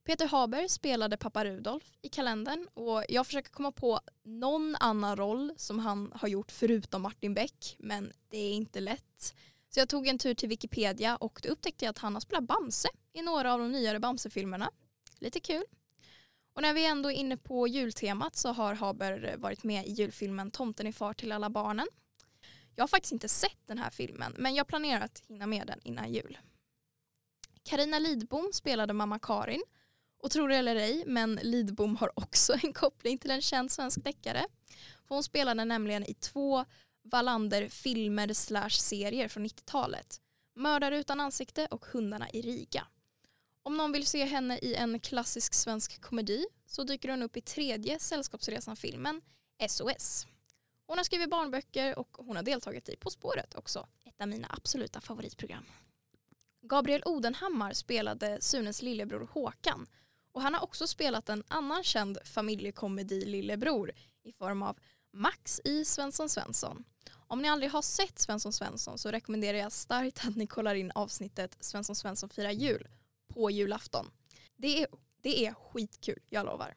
Peter 0.09 0.27
Haber 0.27 0.67
spelade 0.67 1.17
pappa 1.17 1.45
Rudolf 1.45 1.83
i 2.01 2.09
kalendern 2.09 2.67
och 2.73 3.03
jag 3.09 3.25
försöker 3.25 3.51
komma 3.51 3.71
på 3.71 3.99
någon 4.23 4.75
annan 4.79 5.15
roll 5.15 5.53
som 5.57 5.79
han 5.79 6.11
har 6.15 6.27
gjort 6.27 6.51
förutom 6.51 7.01
Martin 7.01 7.33
Beck 7.33 7.75
men 7.79 8.13
det 8.29 8.37
är 8.37 8.53
inte 8.53 8.79
lätt. 8.79 9.35
Så 9.69 9.79
jag 9.79 9.89
tog 9.89 10.07
en 10.07 10.17
tur 10.17 10.33
till 10.33 10.49
Wikipedia 10.49 11.15
och 11.15 11.39
då 11.43 11.49
upptäckte 11.49 11.85
jag 11.85 11.89
att 11.89 11.97
han 11.97 12.13
har 12.13 12.21
spelat 12.21 12.43
Bamse 12.43 12.89
i 13.13 13.21
några 13.21 13.53
av 13.53 13.59
de 13.59 13.71
nyare 13.71 13.99
Bamse-filmerna. 13.99 14.71
Lite 15.19 15.39
kul. 15.39 15.63
Och 16.53 16.61
när 16.61 16.73
vi 16.73 16.85
ändå 16.85 17.11
är 17.11 17.15
inne 17.15 17.37
på 17.37 17.67
jultemat 17.67 18.35
så 18.35 18.51
har 18.51 18.73
Haber 18.73 19.35
varit 19.37 19.63
med 19.63 19.87
i 19.87 19.91
julfilmen 19.91 20.51
Tomten 20.51 20.87
är 20.87 20.91
far 20.91 21.13
till 21.13 21.31
alla 21.31 21.49
barnen 21.49 21.87
jag 22.75 22.83
har 22.83 22.87
faktiskt 22.87 23.13
inte 23.13 23.29
sett 23.29 23.67
den 23.67 23.77
här 23.77 23.89
filmen 23.89 24.35
men 24.37 24.55
jag 24.55 24.67
planerar 24.67 25.01
att 25.01 25.19
hinna 25.27 25.47
med 25.47 25.67
den 25.67 25.79
innan 25.83 26.13
jul. 26.13 26.37
Karina 27.63 27.99
Lidbom 27.99 28.49
spelade 28.53 28.93
mamma 28.93 29.19
Karin 29.19 29.63
och 30.19 30.31
tror 30.31 30.49
det 30.49 30.55
eller 30.55 30.75
ej 30.75 31.03
men 31.05 31.39
Lidbom 31.43 31.95
har 31.95 32.11
också 32.15 32.53
en 32.63 32.73
koppling 32.73 33.17
till 33.17 33.31
en 33.31 33.41
känd 33.41 33.71
svensk 33.71 34.03
deckare. 34.03 34.45
hon 35.07 35.23
spelade 35.23 35.65
nämligen 35.65 36.03
i 36.03 36.13
två 36.13 36.65
Wallander-filmer 37.03 38.33
slash 38.33 38.69
serier 38.69 39.27
från 39.27 39.45
90-talet. 39.45 40.21
Mördare 40.55 40.99
utan 40.99 41.19
ansikte 41.19 41.67
och 41.71 41.85
Hundarna 41.85 42.29
i 42.29 42.41
Riga. 42.41 42.87
Om 43.63 43.77
någon 43.77 43.91
vill 43.91 44.05
se 44.05 44.25
henne 44.25 44.57
i 44.57 44.75
en 44.75 44.99
klassisk 44.99 45.53
svensk 45.53 46.01
komedi 46.01 46.45
så 46.65 46.83
dyker 46.83 47.09
hon 47.09 47.23
upp 47.23 47.37
i 47.37 47.41
tredje 47.41 47.99
Sällskapsresan-filmen 47.99 49.21
SOS. 49.69 50.27
Hon 50.87 50.97
har 50.97 51.03
skrivit 51.03 51.29
barnböcker 51.29 51.99
och 51.99 52.17
hon 52.17 52.35
har 52.35 52.43
deltagit 52.43 52.89
i 52.89 52.95
På 52.95 53.09
spåret 53.09 53.55
också. 53.55 53.87
Ett 54.05 54.21
av 54.21 54.27
mina 54.27 54.47
absoluta 54.49 55.01
favoritprogram. 55.01 55.65
Gabriel 56.61 57.03
Odenhammar 57.05 57.73
spelade 57.73 58.41
Sunes 58.41 58.81
lillebror 58.81 59.29
Håkan 59.31 59.87
och 60.31 60.41
han 60.41 60.53
har 60.53 60.63
också 60.63 60.87
spelat 60.87 61.29
en 61.29 61.43
annan 61.47 61.83
känd 61.83 62.17
familjekomedi 62.23 63.25
lillebror 63.25 63.91
i 64.23 64.31
form 64.31 64.63
av 64.63 64.79
Max 65.13 65.61
i 65.63 65.85
Svensson 65.85 66.29
Svensson. 66.29 66.83
Om 67.11 67.41
ni 67.41 67.49
aldrig 67.49 67.71
har 67.71 67.81
sett 67.81 68.19
Svensson 68.19 68.53
Svensson 68.53 68.97
så 68.97 69.11
rekommenderar 69.11 69.57
jag 69.57 69.71
starkt 69.71 70.25
att 70.27 70.35
ni 70.35 70.47
kollar 70.47 70.75
in 70.75 70.91
avsnittet 70.95 71.57
Svensson 71.59 71.95
Svensson 71.95 72.29
firar 72.29 72.51
jul 72.51 72.87
på 73.27 73.51
julafton. 73.51 74.11
Det 74.57 74.81
är, 74.81 74.87
det 75.21 75.45
är 75.45 75.53
skitkul, 75.53 76.23
jag 76.29 76.45
lovar. 76.45 76.75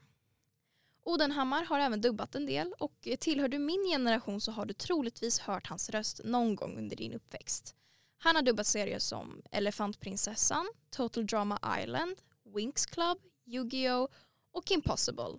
Odenhammar 1.05 1.65
har 1.65 1.79
även 1.79 2.01
dubbat 2.01 2.35
en 2.35 2.47
del 2.47 2.75
och 2.79 3.09
tillhör 3.21 3.49
du 3.49 3.59
min 3.59 3.85
generation 3.85 4.41
så 4.41 4.53
har 4.53 4.65
du 4.65 4.75
troligtvis 4.75 5.39
hört 5.39 5.67
hans 5.67 5.91
röst 5.91 6.21
någon 6.25 6.57
gång 6.57 6.79
under 6.79 6.97
din 6.97 7.13
uppväxt. 7.13 7.75
Han 8.19 8.37
har 8.37 8.43
dubbat 8.43 8.67
serier 8.67 8.99
som 8.99 9.43
Elefantprinsessan, 9.51 10.69
Total 10.91 11.27
Drama 11.27 11.79
Island, 11.83 12.17
Winx 12.55 12.87
Club, 12.87 13.19
Yu-Gi-Oh! 13.45 14.09
och 14.53 14.71
Impossible. 14.71 15.39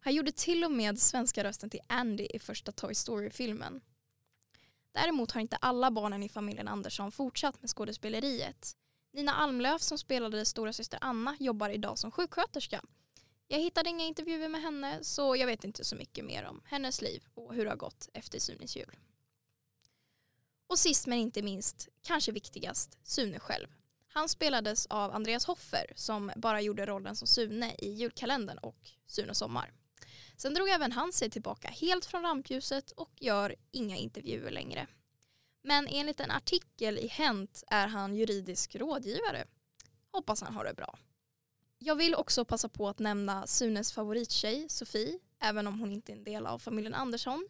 Han 0.00 0.14
gjorde 0.14 0.32
till 0.32 0.64
och 0.64 0.72
med 0.72 0.98
svenska 0.98 1.44
rösten 1.44 1.70
till 1.70 1.80
Andy 1.86 2.26
i 2.30 2.38
första 2.38 2.72
Toy 2.72 2.94
Story-filmen. 2.94 3.80
Däremot 4.92 5.32
har 5.32 5.40
inte 5.40 5.56
alla 5.56 5.90
barnen 5.90 6.22
i 6.22 6.28
familjen 6.28 6.68
Andersson 6.68 7.12
fortsatt 7.12 7.62
med 7.62 7.70
skådespeleriet. 7.70 8.76
Nina 9.12 9.34
Almlöf 9.34 9.82
som 9.82 9.98
spelade 9.98 10.44
stora 10.44 10.72
syster 10.72 10.98
Anna 11.02 11.36
jobbar 11.40 11.70
idag 11.70 11.98
som 11.98 12.10
sjuksköterska 12.10 12.82
jag 13.48 13.60
hittade 13.60 13.90
inga 13.90 14.04
intervjuer 14.04 14.48
med 14.48 14.62
henne 14.62 15.04
så 15.04 15.36
jag 15.36 15.46
vet 15.46 15.64
inte 15.64 15.84
så 15.84 15.96
mycket 15.96 16.24
mer 16.24 16.44
om 16.44 16.62
hennes 16.64 17.02
liv 17.02 17.24
och 17.34 17.54
hur 17.54 17.64
det 17.64 17.70
har 17.70 17.76
gått 17.76 18.08
efter 18.12 18.38
Sunes 18.38 18.76
jul. 18.76 18.96
Och 20.66 20.78
sist 20.78 21.06
men 21.06 21.18
inte 21.18 21.42
minst, 21.42 21.88
kanske 22.02 22.32
viktigast, 22.32 22.98
Sune 23.02 23.38
själv. 23.38 23.66
Han 24.16 24.28
spelades 24.28 24.86
av 24.86 25.12
Andreas 25.12 25.44
Hoffer 25.44 25.92
som 25.96 26.32
bara 26.36 26.60
gjorde 26.60 26.86
rollen 26.86 27.16
som 27.16 27.28
Sune 27.28 27.74
i 27.78 27.92
julkalendern 27.92 28.58
och 28.58 28.90
Sune 29.06 29.34
sommar. 29.34 29.72
Sen 30.36 30.54
drog 30.54 30.68
även 30.68 30.92
han 30.92 31.12
sig 31.12 31.30
tillbaka 31.30 31.68
helt 31.68 32.04
från 32.04 32.22
rampljuset 32.22 32.90
och 32.90 33.10
gör 33.20 33.54
inga 33.70 33.96
intervjuer 33.96 34.50
längre. 34.50 34.86
Men 35.62 35.88
enligt 35.88 36.20
en 36.20 36.30
artikel 36.30 36.98
i 36.98 37.06
Hänt 37.06 37.64
är 37.66 37.86
han 37.86 38.14
juridisk 38.14 38.76
rådgivare. 38.76 39.44
Hoppas 40.10 40.40
han 40.42 40.54
har 40.54 40.64
det 40.64 40.74
bra. 40.74 40.98
Jag 41.78 41.96
vill 41.96 42.14
också 42.14 42.44
passa 42.44 42.68
på 42.68 42.88
att 42.88 42.98
nämna 42.98 43.46
Sunes 43.46 43.92
favorittjej 43.92 44.68
Sofie, 44.68 45.18
även 45.40 45.66
om 45.66 45.80
hon 45.80 45.92
inte 45.92 46.12
är 46.12 46.16
en 46.16 46.24
del 46.24 46.46
av 46.46 46.58
familjen 46.58 46.94
Andersson. 46.94 47.48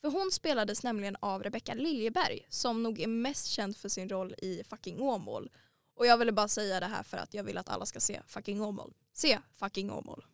För 0.00 0.10
hon 0.10 0.30
spelades 0.30 0.82
nämligen 0.82 1.16
av 1.20 1.42
Rebecca 1.42 1.74
Liljeberg 1.74 2.46
som 2.48 2.82
nog 2.82 3.00
är 3.00 3.06
mest 3.06 3.46
känd 3.46 3.76
för 3.76 3.88
sin 3.88 4.08
roll 4.08 4.34
i 4.38 4.62
Fucking 4.64 5.00
Åmål. 5.00 5.50
Och 5.98 6.06
jag 6.06 6.18
ville 6.18 6.32
bara 6.32 6.48
säga 6.48 6.80
det 6.80 6.86
här 6.86 7.02
för 7.02 7.16
att 7.16 7.34
jag 7.34 7.44
vill 7.44 7.58
att 7.58 7.68
alla 7.68 7.86
ska 7.86 8.00
se 8.00 8.22
Fucking 8.26 8.62
Åmål. 8.62 8.94
Se 9.12 9.38
Fucking 9.54 9.90
Åmål. 9.90 10.24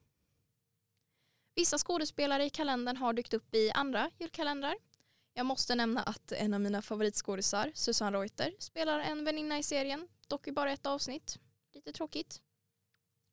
Vissa 1.55 1.79
skådespelare 1.79 2.44
i 2.44 2.50
kalendern 2.50 2.96
har 2.96 3.12
dykt 3.12 3.35
upp 3.35 3.55
i 3.55 3.70
andra 3.70 4.11
julkalendrar. 4.18 4.77
Jag 5.35 5.46
måste 5.46 5.74
nämna 5.74 6.03
att 6.03 6.33
en 6.33 6.55
av 6.55 6.61
mina 6.61 6.83
favoritskådisar, 6.83 7.72
Susanne 7.74 8.18
Reuter, 8.18 8.55
spelar 8.59 9.00
en 9.00 9.24
väninna 9.24 9.59
i 9.59 9.62
serien, 9.62 10.09
dock 10.27 10.48
i 10.48 10.53
bara 10.53 10.72
ett 10.72 10.87
avsnitt. 10.87 11.38
Lite 11.74 11.92
tråkigt. 11.92 12.40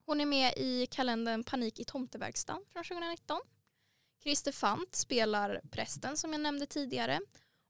Hon 0.06 0.22
är 0.22 0.26
med 0.26 0.54
i 0.58 0.86
kalendern 0.86 1.44
Panik 1.44 1.80
i 1.80 1.86
tomteverkstan 1.86 2.66
från 2.74 2.84
2019. 2.84 3.42
Christer 4.24 4.52
Fant 4.52 4.96
spelar 4.96 5.62
prästen 5.72 6.18
som 6.18 6.32
jag 6.34 6.42
nämnde 6.42 6.66
tidigare 6.66 7.20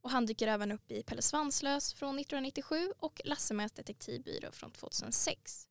och 0.01 0.11
han 0.11 0.25
dyker 0.25 0.47
även 0.47 0.71
upp 0.71 0.91
i 0.91 1.03
Pelle 1.03 1.21
Svanslös 1.21 1.93
från 1.93 2.19
1997 2.19 2.93
och 2.99 3.21
Lassemäs 3.25 3.71
detektivbyrå 3.71 4.51
från 4.51 4.71
2006. 4.71 5.67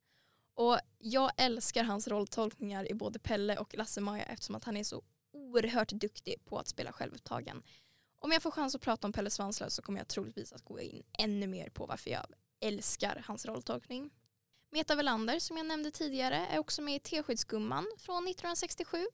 Och 0.53 0.79
jag 0.97 1.31
älskar 1.37 1.83
hans 1.83 2.07
rolltolkningar 2.07 2.91
i 2.91 2.93
både 2.93 3.19
Pelle 3.19 3.57
och 3.57 3.77
Lasse-Maja 3.77 4.23
eftersom 4.23 4.55
att 4.55 4.63
han 4.63 4.77
är 4.77 4.83
så 4.83 5.03
oerhört 5.33 5.89
duktig 5.91 6.45
på 6.45 6.57
att 6.57 6.67
spela 6.67 6.91
självupptagen. 6.91 7.63
Om 8.19 8.31
jag 8.31 8.41
får 8.41 8.51
chans 8.51 8.75
att 8.75 8.81
prata 8.81 9.07
om 9.07 9.13
Pelle 9.13 9.29
Svanslös 9.29 9.75
så 9.75 9.81
kommer 9.81 9.99
jag 9.99 10.07
troligtvis 10.07 10.53
att 10.53 10.65
gå 10.65 10.79
in 10.79 11.03
ännu 11.17 11.47
mer 11.47 11.69
på 11.69 11.85
varför 11.85 12.09
jag 12.09 12.25
älskar 12.59 13.23
hans 13.27 13.45
rolltolkning. 13.45 14.11
Meta 14.69 14.95
Velander 14.95 15.39
som 15.39 15.57
jag 15.57 15.65
nämnde 15.65 15.91
tidigare 15.91 16.35
är 16.35 16.59
också 16.59 16.81
med 16.81 16.95
i 16.95 16.99
Teskedsgumman 16.99 17.87
från 17.97 18.27
1967. 18.27 19.07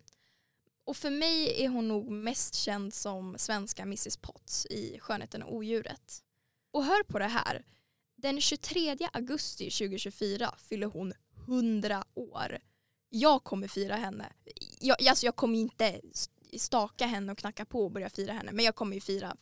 Och 0.87 0.97
för 0.97 1.09
mig 1.09 1.63
är 1.63 1.69
hon 1.69 1.87
nog 1.87 2.09
mest 2.09 2.55
känd 2.55 2.93
som 2.93 3.37
svenska 3.37 3.83
Mrs 3.83 4.17
Potts 4.17 4.65
i 4.65 4.99
Skönheten 4.99 5.43
och 5.43 5.55
odjuret. 5.55 6.23
Och 6.71 6.83
hör 6.83 7.03
på 7.03 7.19
det 7.19 7.27
här. 7.27 7.65
Den 8.15 8.41
23 8.41 8.97
augusti 9.13 9.69
2024 9.69 10.55
fyller 10.57 10.87
hon 10.87 11.13
100 11.47 12.03
år. 12.13 12.59
Jag 13.09 13.43
kommer 13.43 13.67
fira 13.67 13.95
henne. 13.95 14.33
Jag, 14.79 15.07
alltså 15.07 15.25
jag 15.25 15.35
kommer 15.35 15.59
inte 15.59 16.01
staka 16.57 17.05
henne 17.05 17.31
och 17.31 17.37
knacka 17.37 17.65
på 17.65 17.83
och 17.83 17.91
börja 17.91 18.09
fira 18.09 18.33
henne 18.33 18.51
men 18.51 18.65
jag 18.65 18.75
kommer 18.75 18.95
ju 18.95 19.01
fira 19.01 19.35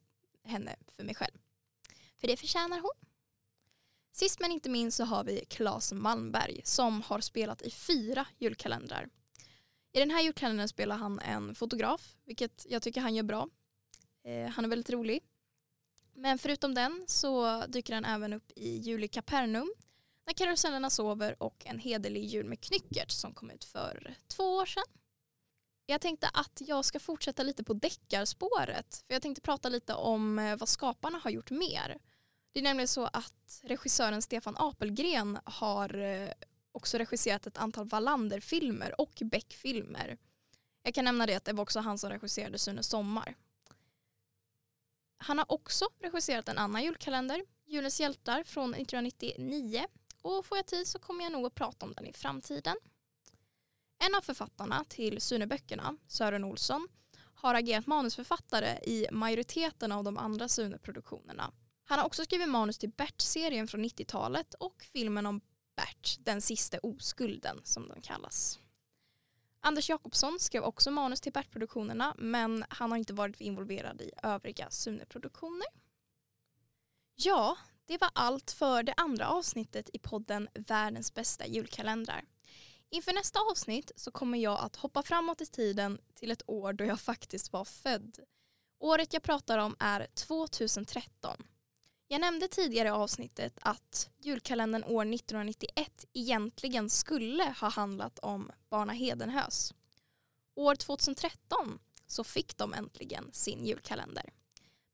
henne 0.44 0.76
för 0.96 1.04
mig 1.04 1.16
själv. 1.16 1.38
För 2.18 2.28
det 2.28 2.38
förtjänar 2.38 2.80
hon. 2.80 3.10
Sist 4.12 4.40
men 4.40 4.52
inte 4.52 4.70
minst 4.70 4.98
så 4.98 5.04
har 5.04 5.24
vi 5.24 5.46
Claes 5.46 5.94
Malmberg 5.94 6.62
som 6.64 7.02
har 7.02 7.22
spelat 7.22 7.62
i 7.62 7.72
fyra 7.72 8.28
julkalendrar. 8.38 9.10
I 9.96 10.00
den 10.00 10.12
här 10.12 10.22
julkalendern 10.22 10.68
spelar 10.68 10.98
han 10.98 11.20
en 11.20 11.56
fotograf, 11.56 12.16
vilket 12.26 12.66
jag 12.70 12.82
tycker 12.82 13.02
han 13.02 13.16
gör 13.16 13.24
bra. 13.24 13.50
Eh, 14.24 14.48
han 14.48 14.66
är 14.66 14.70
väldigt 14.70 14.90
rolig. 14.90 15.24
Men 16.14 16.38
förutom 16.38 16.74
den 16.74 17.04
så 17.08 17.66
dyker 17.66 17.94
han 17.94 18.06
även 18.06 18.34
upp 18.34 18.52
i 18.56 18.78
Jul 18.78 19.04
i 19.04 19.08
Kapernaum, 19.08 19.74
När 20.26 20.34
karusellerna 20.34 20.90
sover 20.90 21.44
och 21.44 21.66
En 21.66 21.80
hederlig 21.80 22.24
jul 22.24 22.46
med 22.46 22.62
Knyckert 22.62 23.12
som 23.12 23.34
kom 23.34 23.52
ut 23.52 23.64
för 23.64 24.16
två 24.28 24.56
år 24.56 24.66
sedan. 24.66 24.84
Jag 25.86 26.02
tänkte 26.02 26.30
att 26.34 26.62
jag 26.68 26.86
ska 26.86 27.00
fortsätta 27.00 27.44
lite 27.44 27.64
på 27.64 27.74
deckarspåret. 27.74 29.04
För 29.08 29.16
jag 29.16 29.22
tänkte 29.22 29.42
prata 29.42 29.70
lite 29.70 29.94
om 29.94 30.40
eh, 30.40 30.56
vad 30.56 30.70
skaparna 30.70 31.18
har 31.24 31.32
gjort 31.32 31.52
mer. 31.52 31.98
Det 32.54 32.60
är 32.60 32.64
nämligen 32.64 32.88
så 32.88 33.06
att 33.06 33.62
regissören 33.64 34.22
Stefan 34.22 34.56
Apelgren 34.58 35.40
har 35.46 35.98
eh, 35.98 36.30
också 36.76 36.98
regisserat 36.98 37.48
ett 37.48 37.58
antal 37.58 37.88
Wallander-filmer 37.88 39.02
och 39.02 39.22
Beck-filmer. 39.22 40.18
Jag 40.84 40.94
kan 40.94 41.06
nämna 41.06 41.26
det 41.26 41.36
att 41.36 41.46
det 41.46 41.54
var 41.54 41.62
också 41.62 41.80
han 41.80 41.98
som 41.98 42.10
regisserade 42.10 42.60
Sune 42.60 42.84
Sommar. 42.84 43.36
Han 45.18 45.38
har 45.38 45.52
också 45.52 45.86
regisserat 46.00 46.50
en 46.50 46.58
annan 46.58 46.84
julkalender, 46.84 47.46
Julens 47.66 48.00
hjältar 48.00 48.44
från 48.44 48.74
1999 48.74 49.88
och 50.22 50.46
får 50.46 50.58
jag 50.58 50.66
tid 50.66 50.88
så 50.88 51.00
kommer 51.00 51.24
jag 51.24 51.32
nog 51.32 51.46
att 51.46 51.56
prata 51.56 51.86
om 51.86 51.94
den 51.94 52.06
i 52.06 52.14
framtiden. 52.14 52.76
En 54.06 54.16
av 54.16 54.22
författarna 54.22 54.86
till 54.90 55.22
Sune-böckerna, 55.22 55.98
Sören 56.08 56.44
Olsson, 56.44 56.88
har 57.18 57.56
agerat 57.56 57.88
manusförfattare 57.88 58.80
i 58.84 59.08
majoriteten 59.12 59.92
av 59.92 60.04
de 60.04 60.18
andra 60.18 60.48
Sune-produktionerna. 60.48 61.52
Han 61.84 62.00
har 62.00 62.06
också 62.06 62.24
skrivit 62.24 62.50
manus 62.50 62.78
till 62.78 62.90
Bert-serien 62.90 63.68
från 63.68 63.86
90-talet 63.86 64.54
och 64.54 64.84
filmen 64.94 65.26
om 65.26 65.42
Bert, 65.76 66.18
Den 66.20 66.42
sista 66.42 66.80
oskulden 66.84 67.62
som 67.64 67.88
den 67.88 68.02
kallas. 68.02 68.60
Anders 69.60 69.90
Jakobsson 69.90 70.40
skrev 70.40 70.64
också 70.64 70.92
manus 70.92 71.22
till 71.22 71.34
Bert-produktionerna 71.34 72.16
men 72.18 72.66
han 72.70 72.92
har 72.92 72.98
inte 72.98 73.14
varit 73.14 73.42
involverad 73.42 74.02
i 74.02 74.12
övriga 74.24 74.70
Sune-produktioner. 74.70 75.68
Ja, 77.16 77.58
det 77.86 78.02
var 78.02 78.10
allt 78.14 78.52
för 78.52 78.84
det 78.84 78.94
andra 78.98 79.28
avsnittet 79.28 79.90
i 79.94 80.00
podden 80.00 80.50
Världens 80.54 81.14
bästa 81.14 81.48
julkalendrar. 81.48 82.24
Inför 82.90 83.14
nästa 83.14 83.40
avsnitt 83.40 83.92
så 83.96 84.12
kommer 84.12 84.38
jag 84.38 84.60
att 84.60 84.76
hoppa 84.76 85.04
framåt 85.04 85.42
i 85.42 85.46
tiden 85.46 86.00
till 86.14 86.32
ett 86.32 86.50
år 86.50 86.74
då 86.74 86.86
jag 86.86 87.00
faktiskt 87.00 87.54
var 87.54 87.66
född. 87.66 88.20
Året 88.80 89.14
jag 89.14 89.24
pratar 89.24 89.58
om 89.58 89.76
är 89.80 90.08
2013. 90.14 91.44
Jag 92.08 92.22
nämnde 92.22 92.48
tidigare 92.48 92.88
i 92.88 92.92
avsnittet 92.92 93.58
att 93.62 94.10
julkalendern 94.18 94.84
år 94.84 95.14
1991 95.14 96.06
egentligen 96.14 96.90
skulle 96.90 97.44
ha 97.44 97.70
handlat 97.70 98.20
om 98.20 98.52
Barna 98.70 98.94
Hedenhös. 98.94 99.74
År 100.56 100.76
2013 100.76 101.80
så 102.08 102.24
fick 102.24 102.58
de 102.58 102.74
äntligen 102.74 103.30
sin 103.32 103.66
julkalender. 103.66 104.34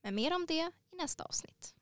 Men 0.02 0.16
mer 0.16 0.36
om 0.36 0.46
det 0.46 0.72
i 0.92 0.96
nästa 0.96 1.24
avsnitt. 1.24 1.76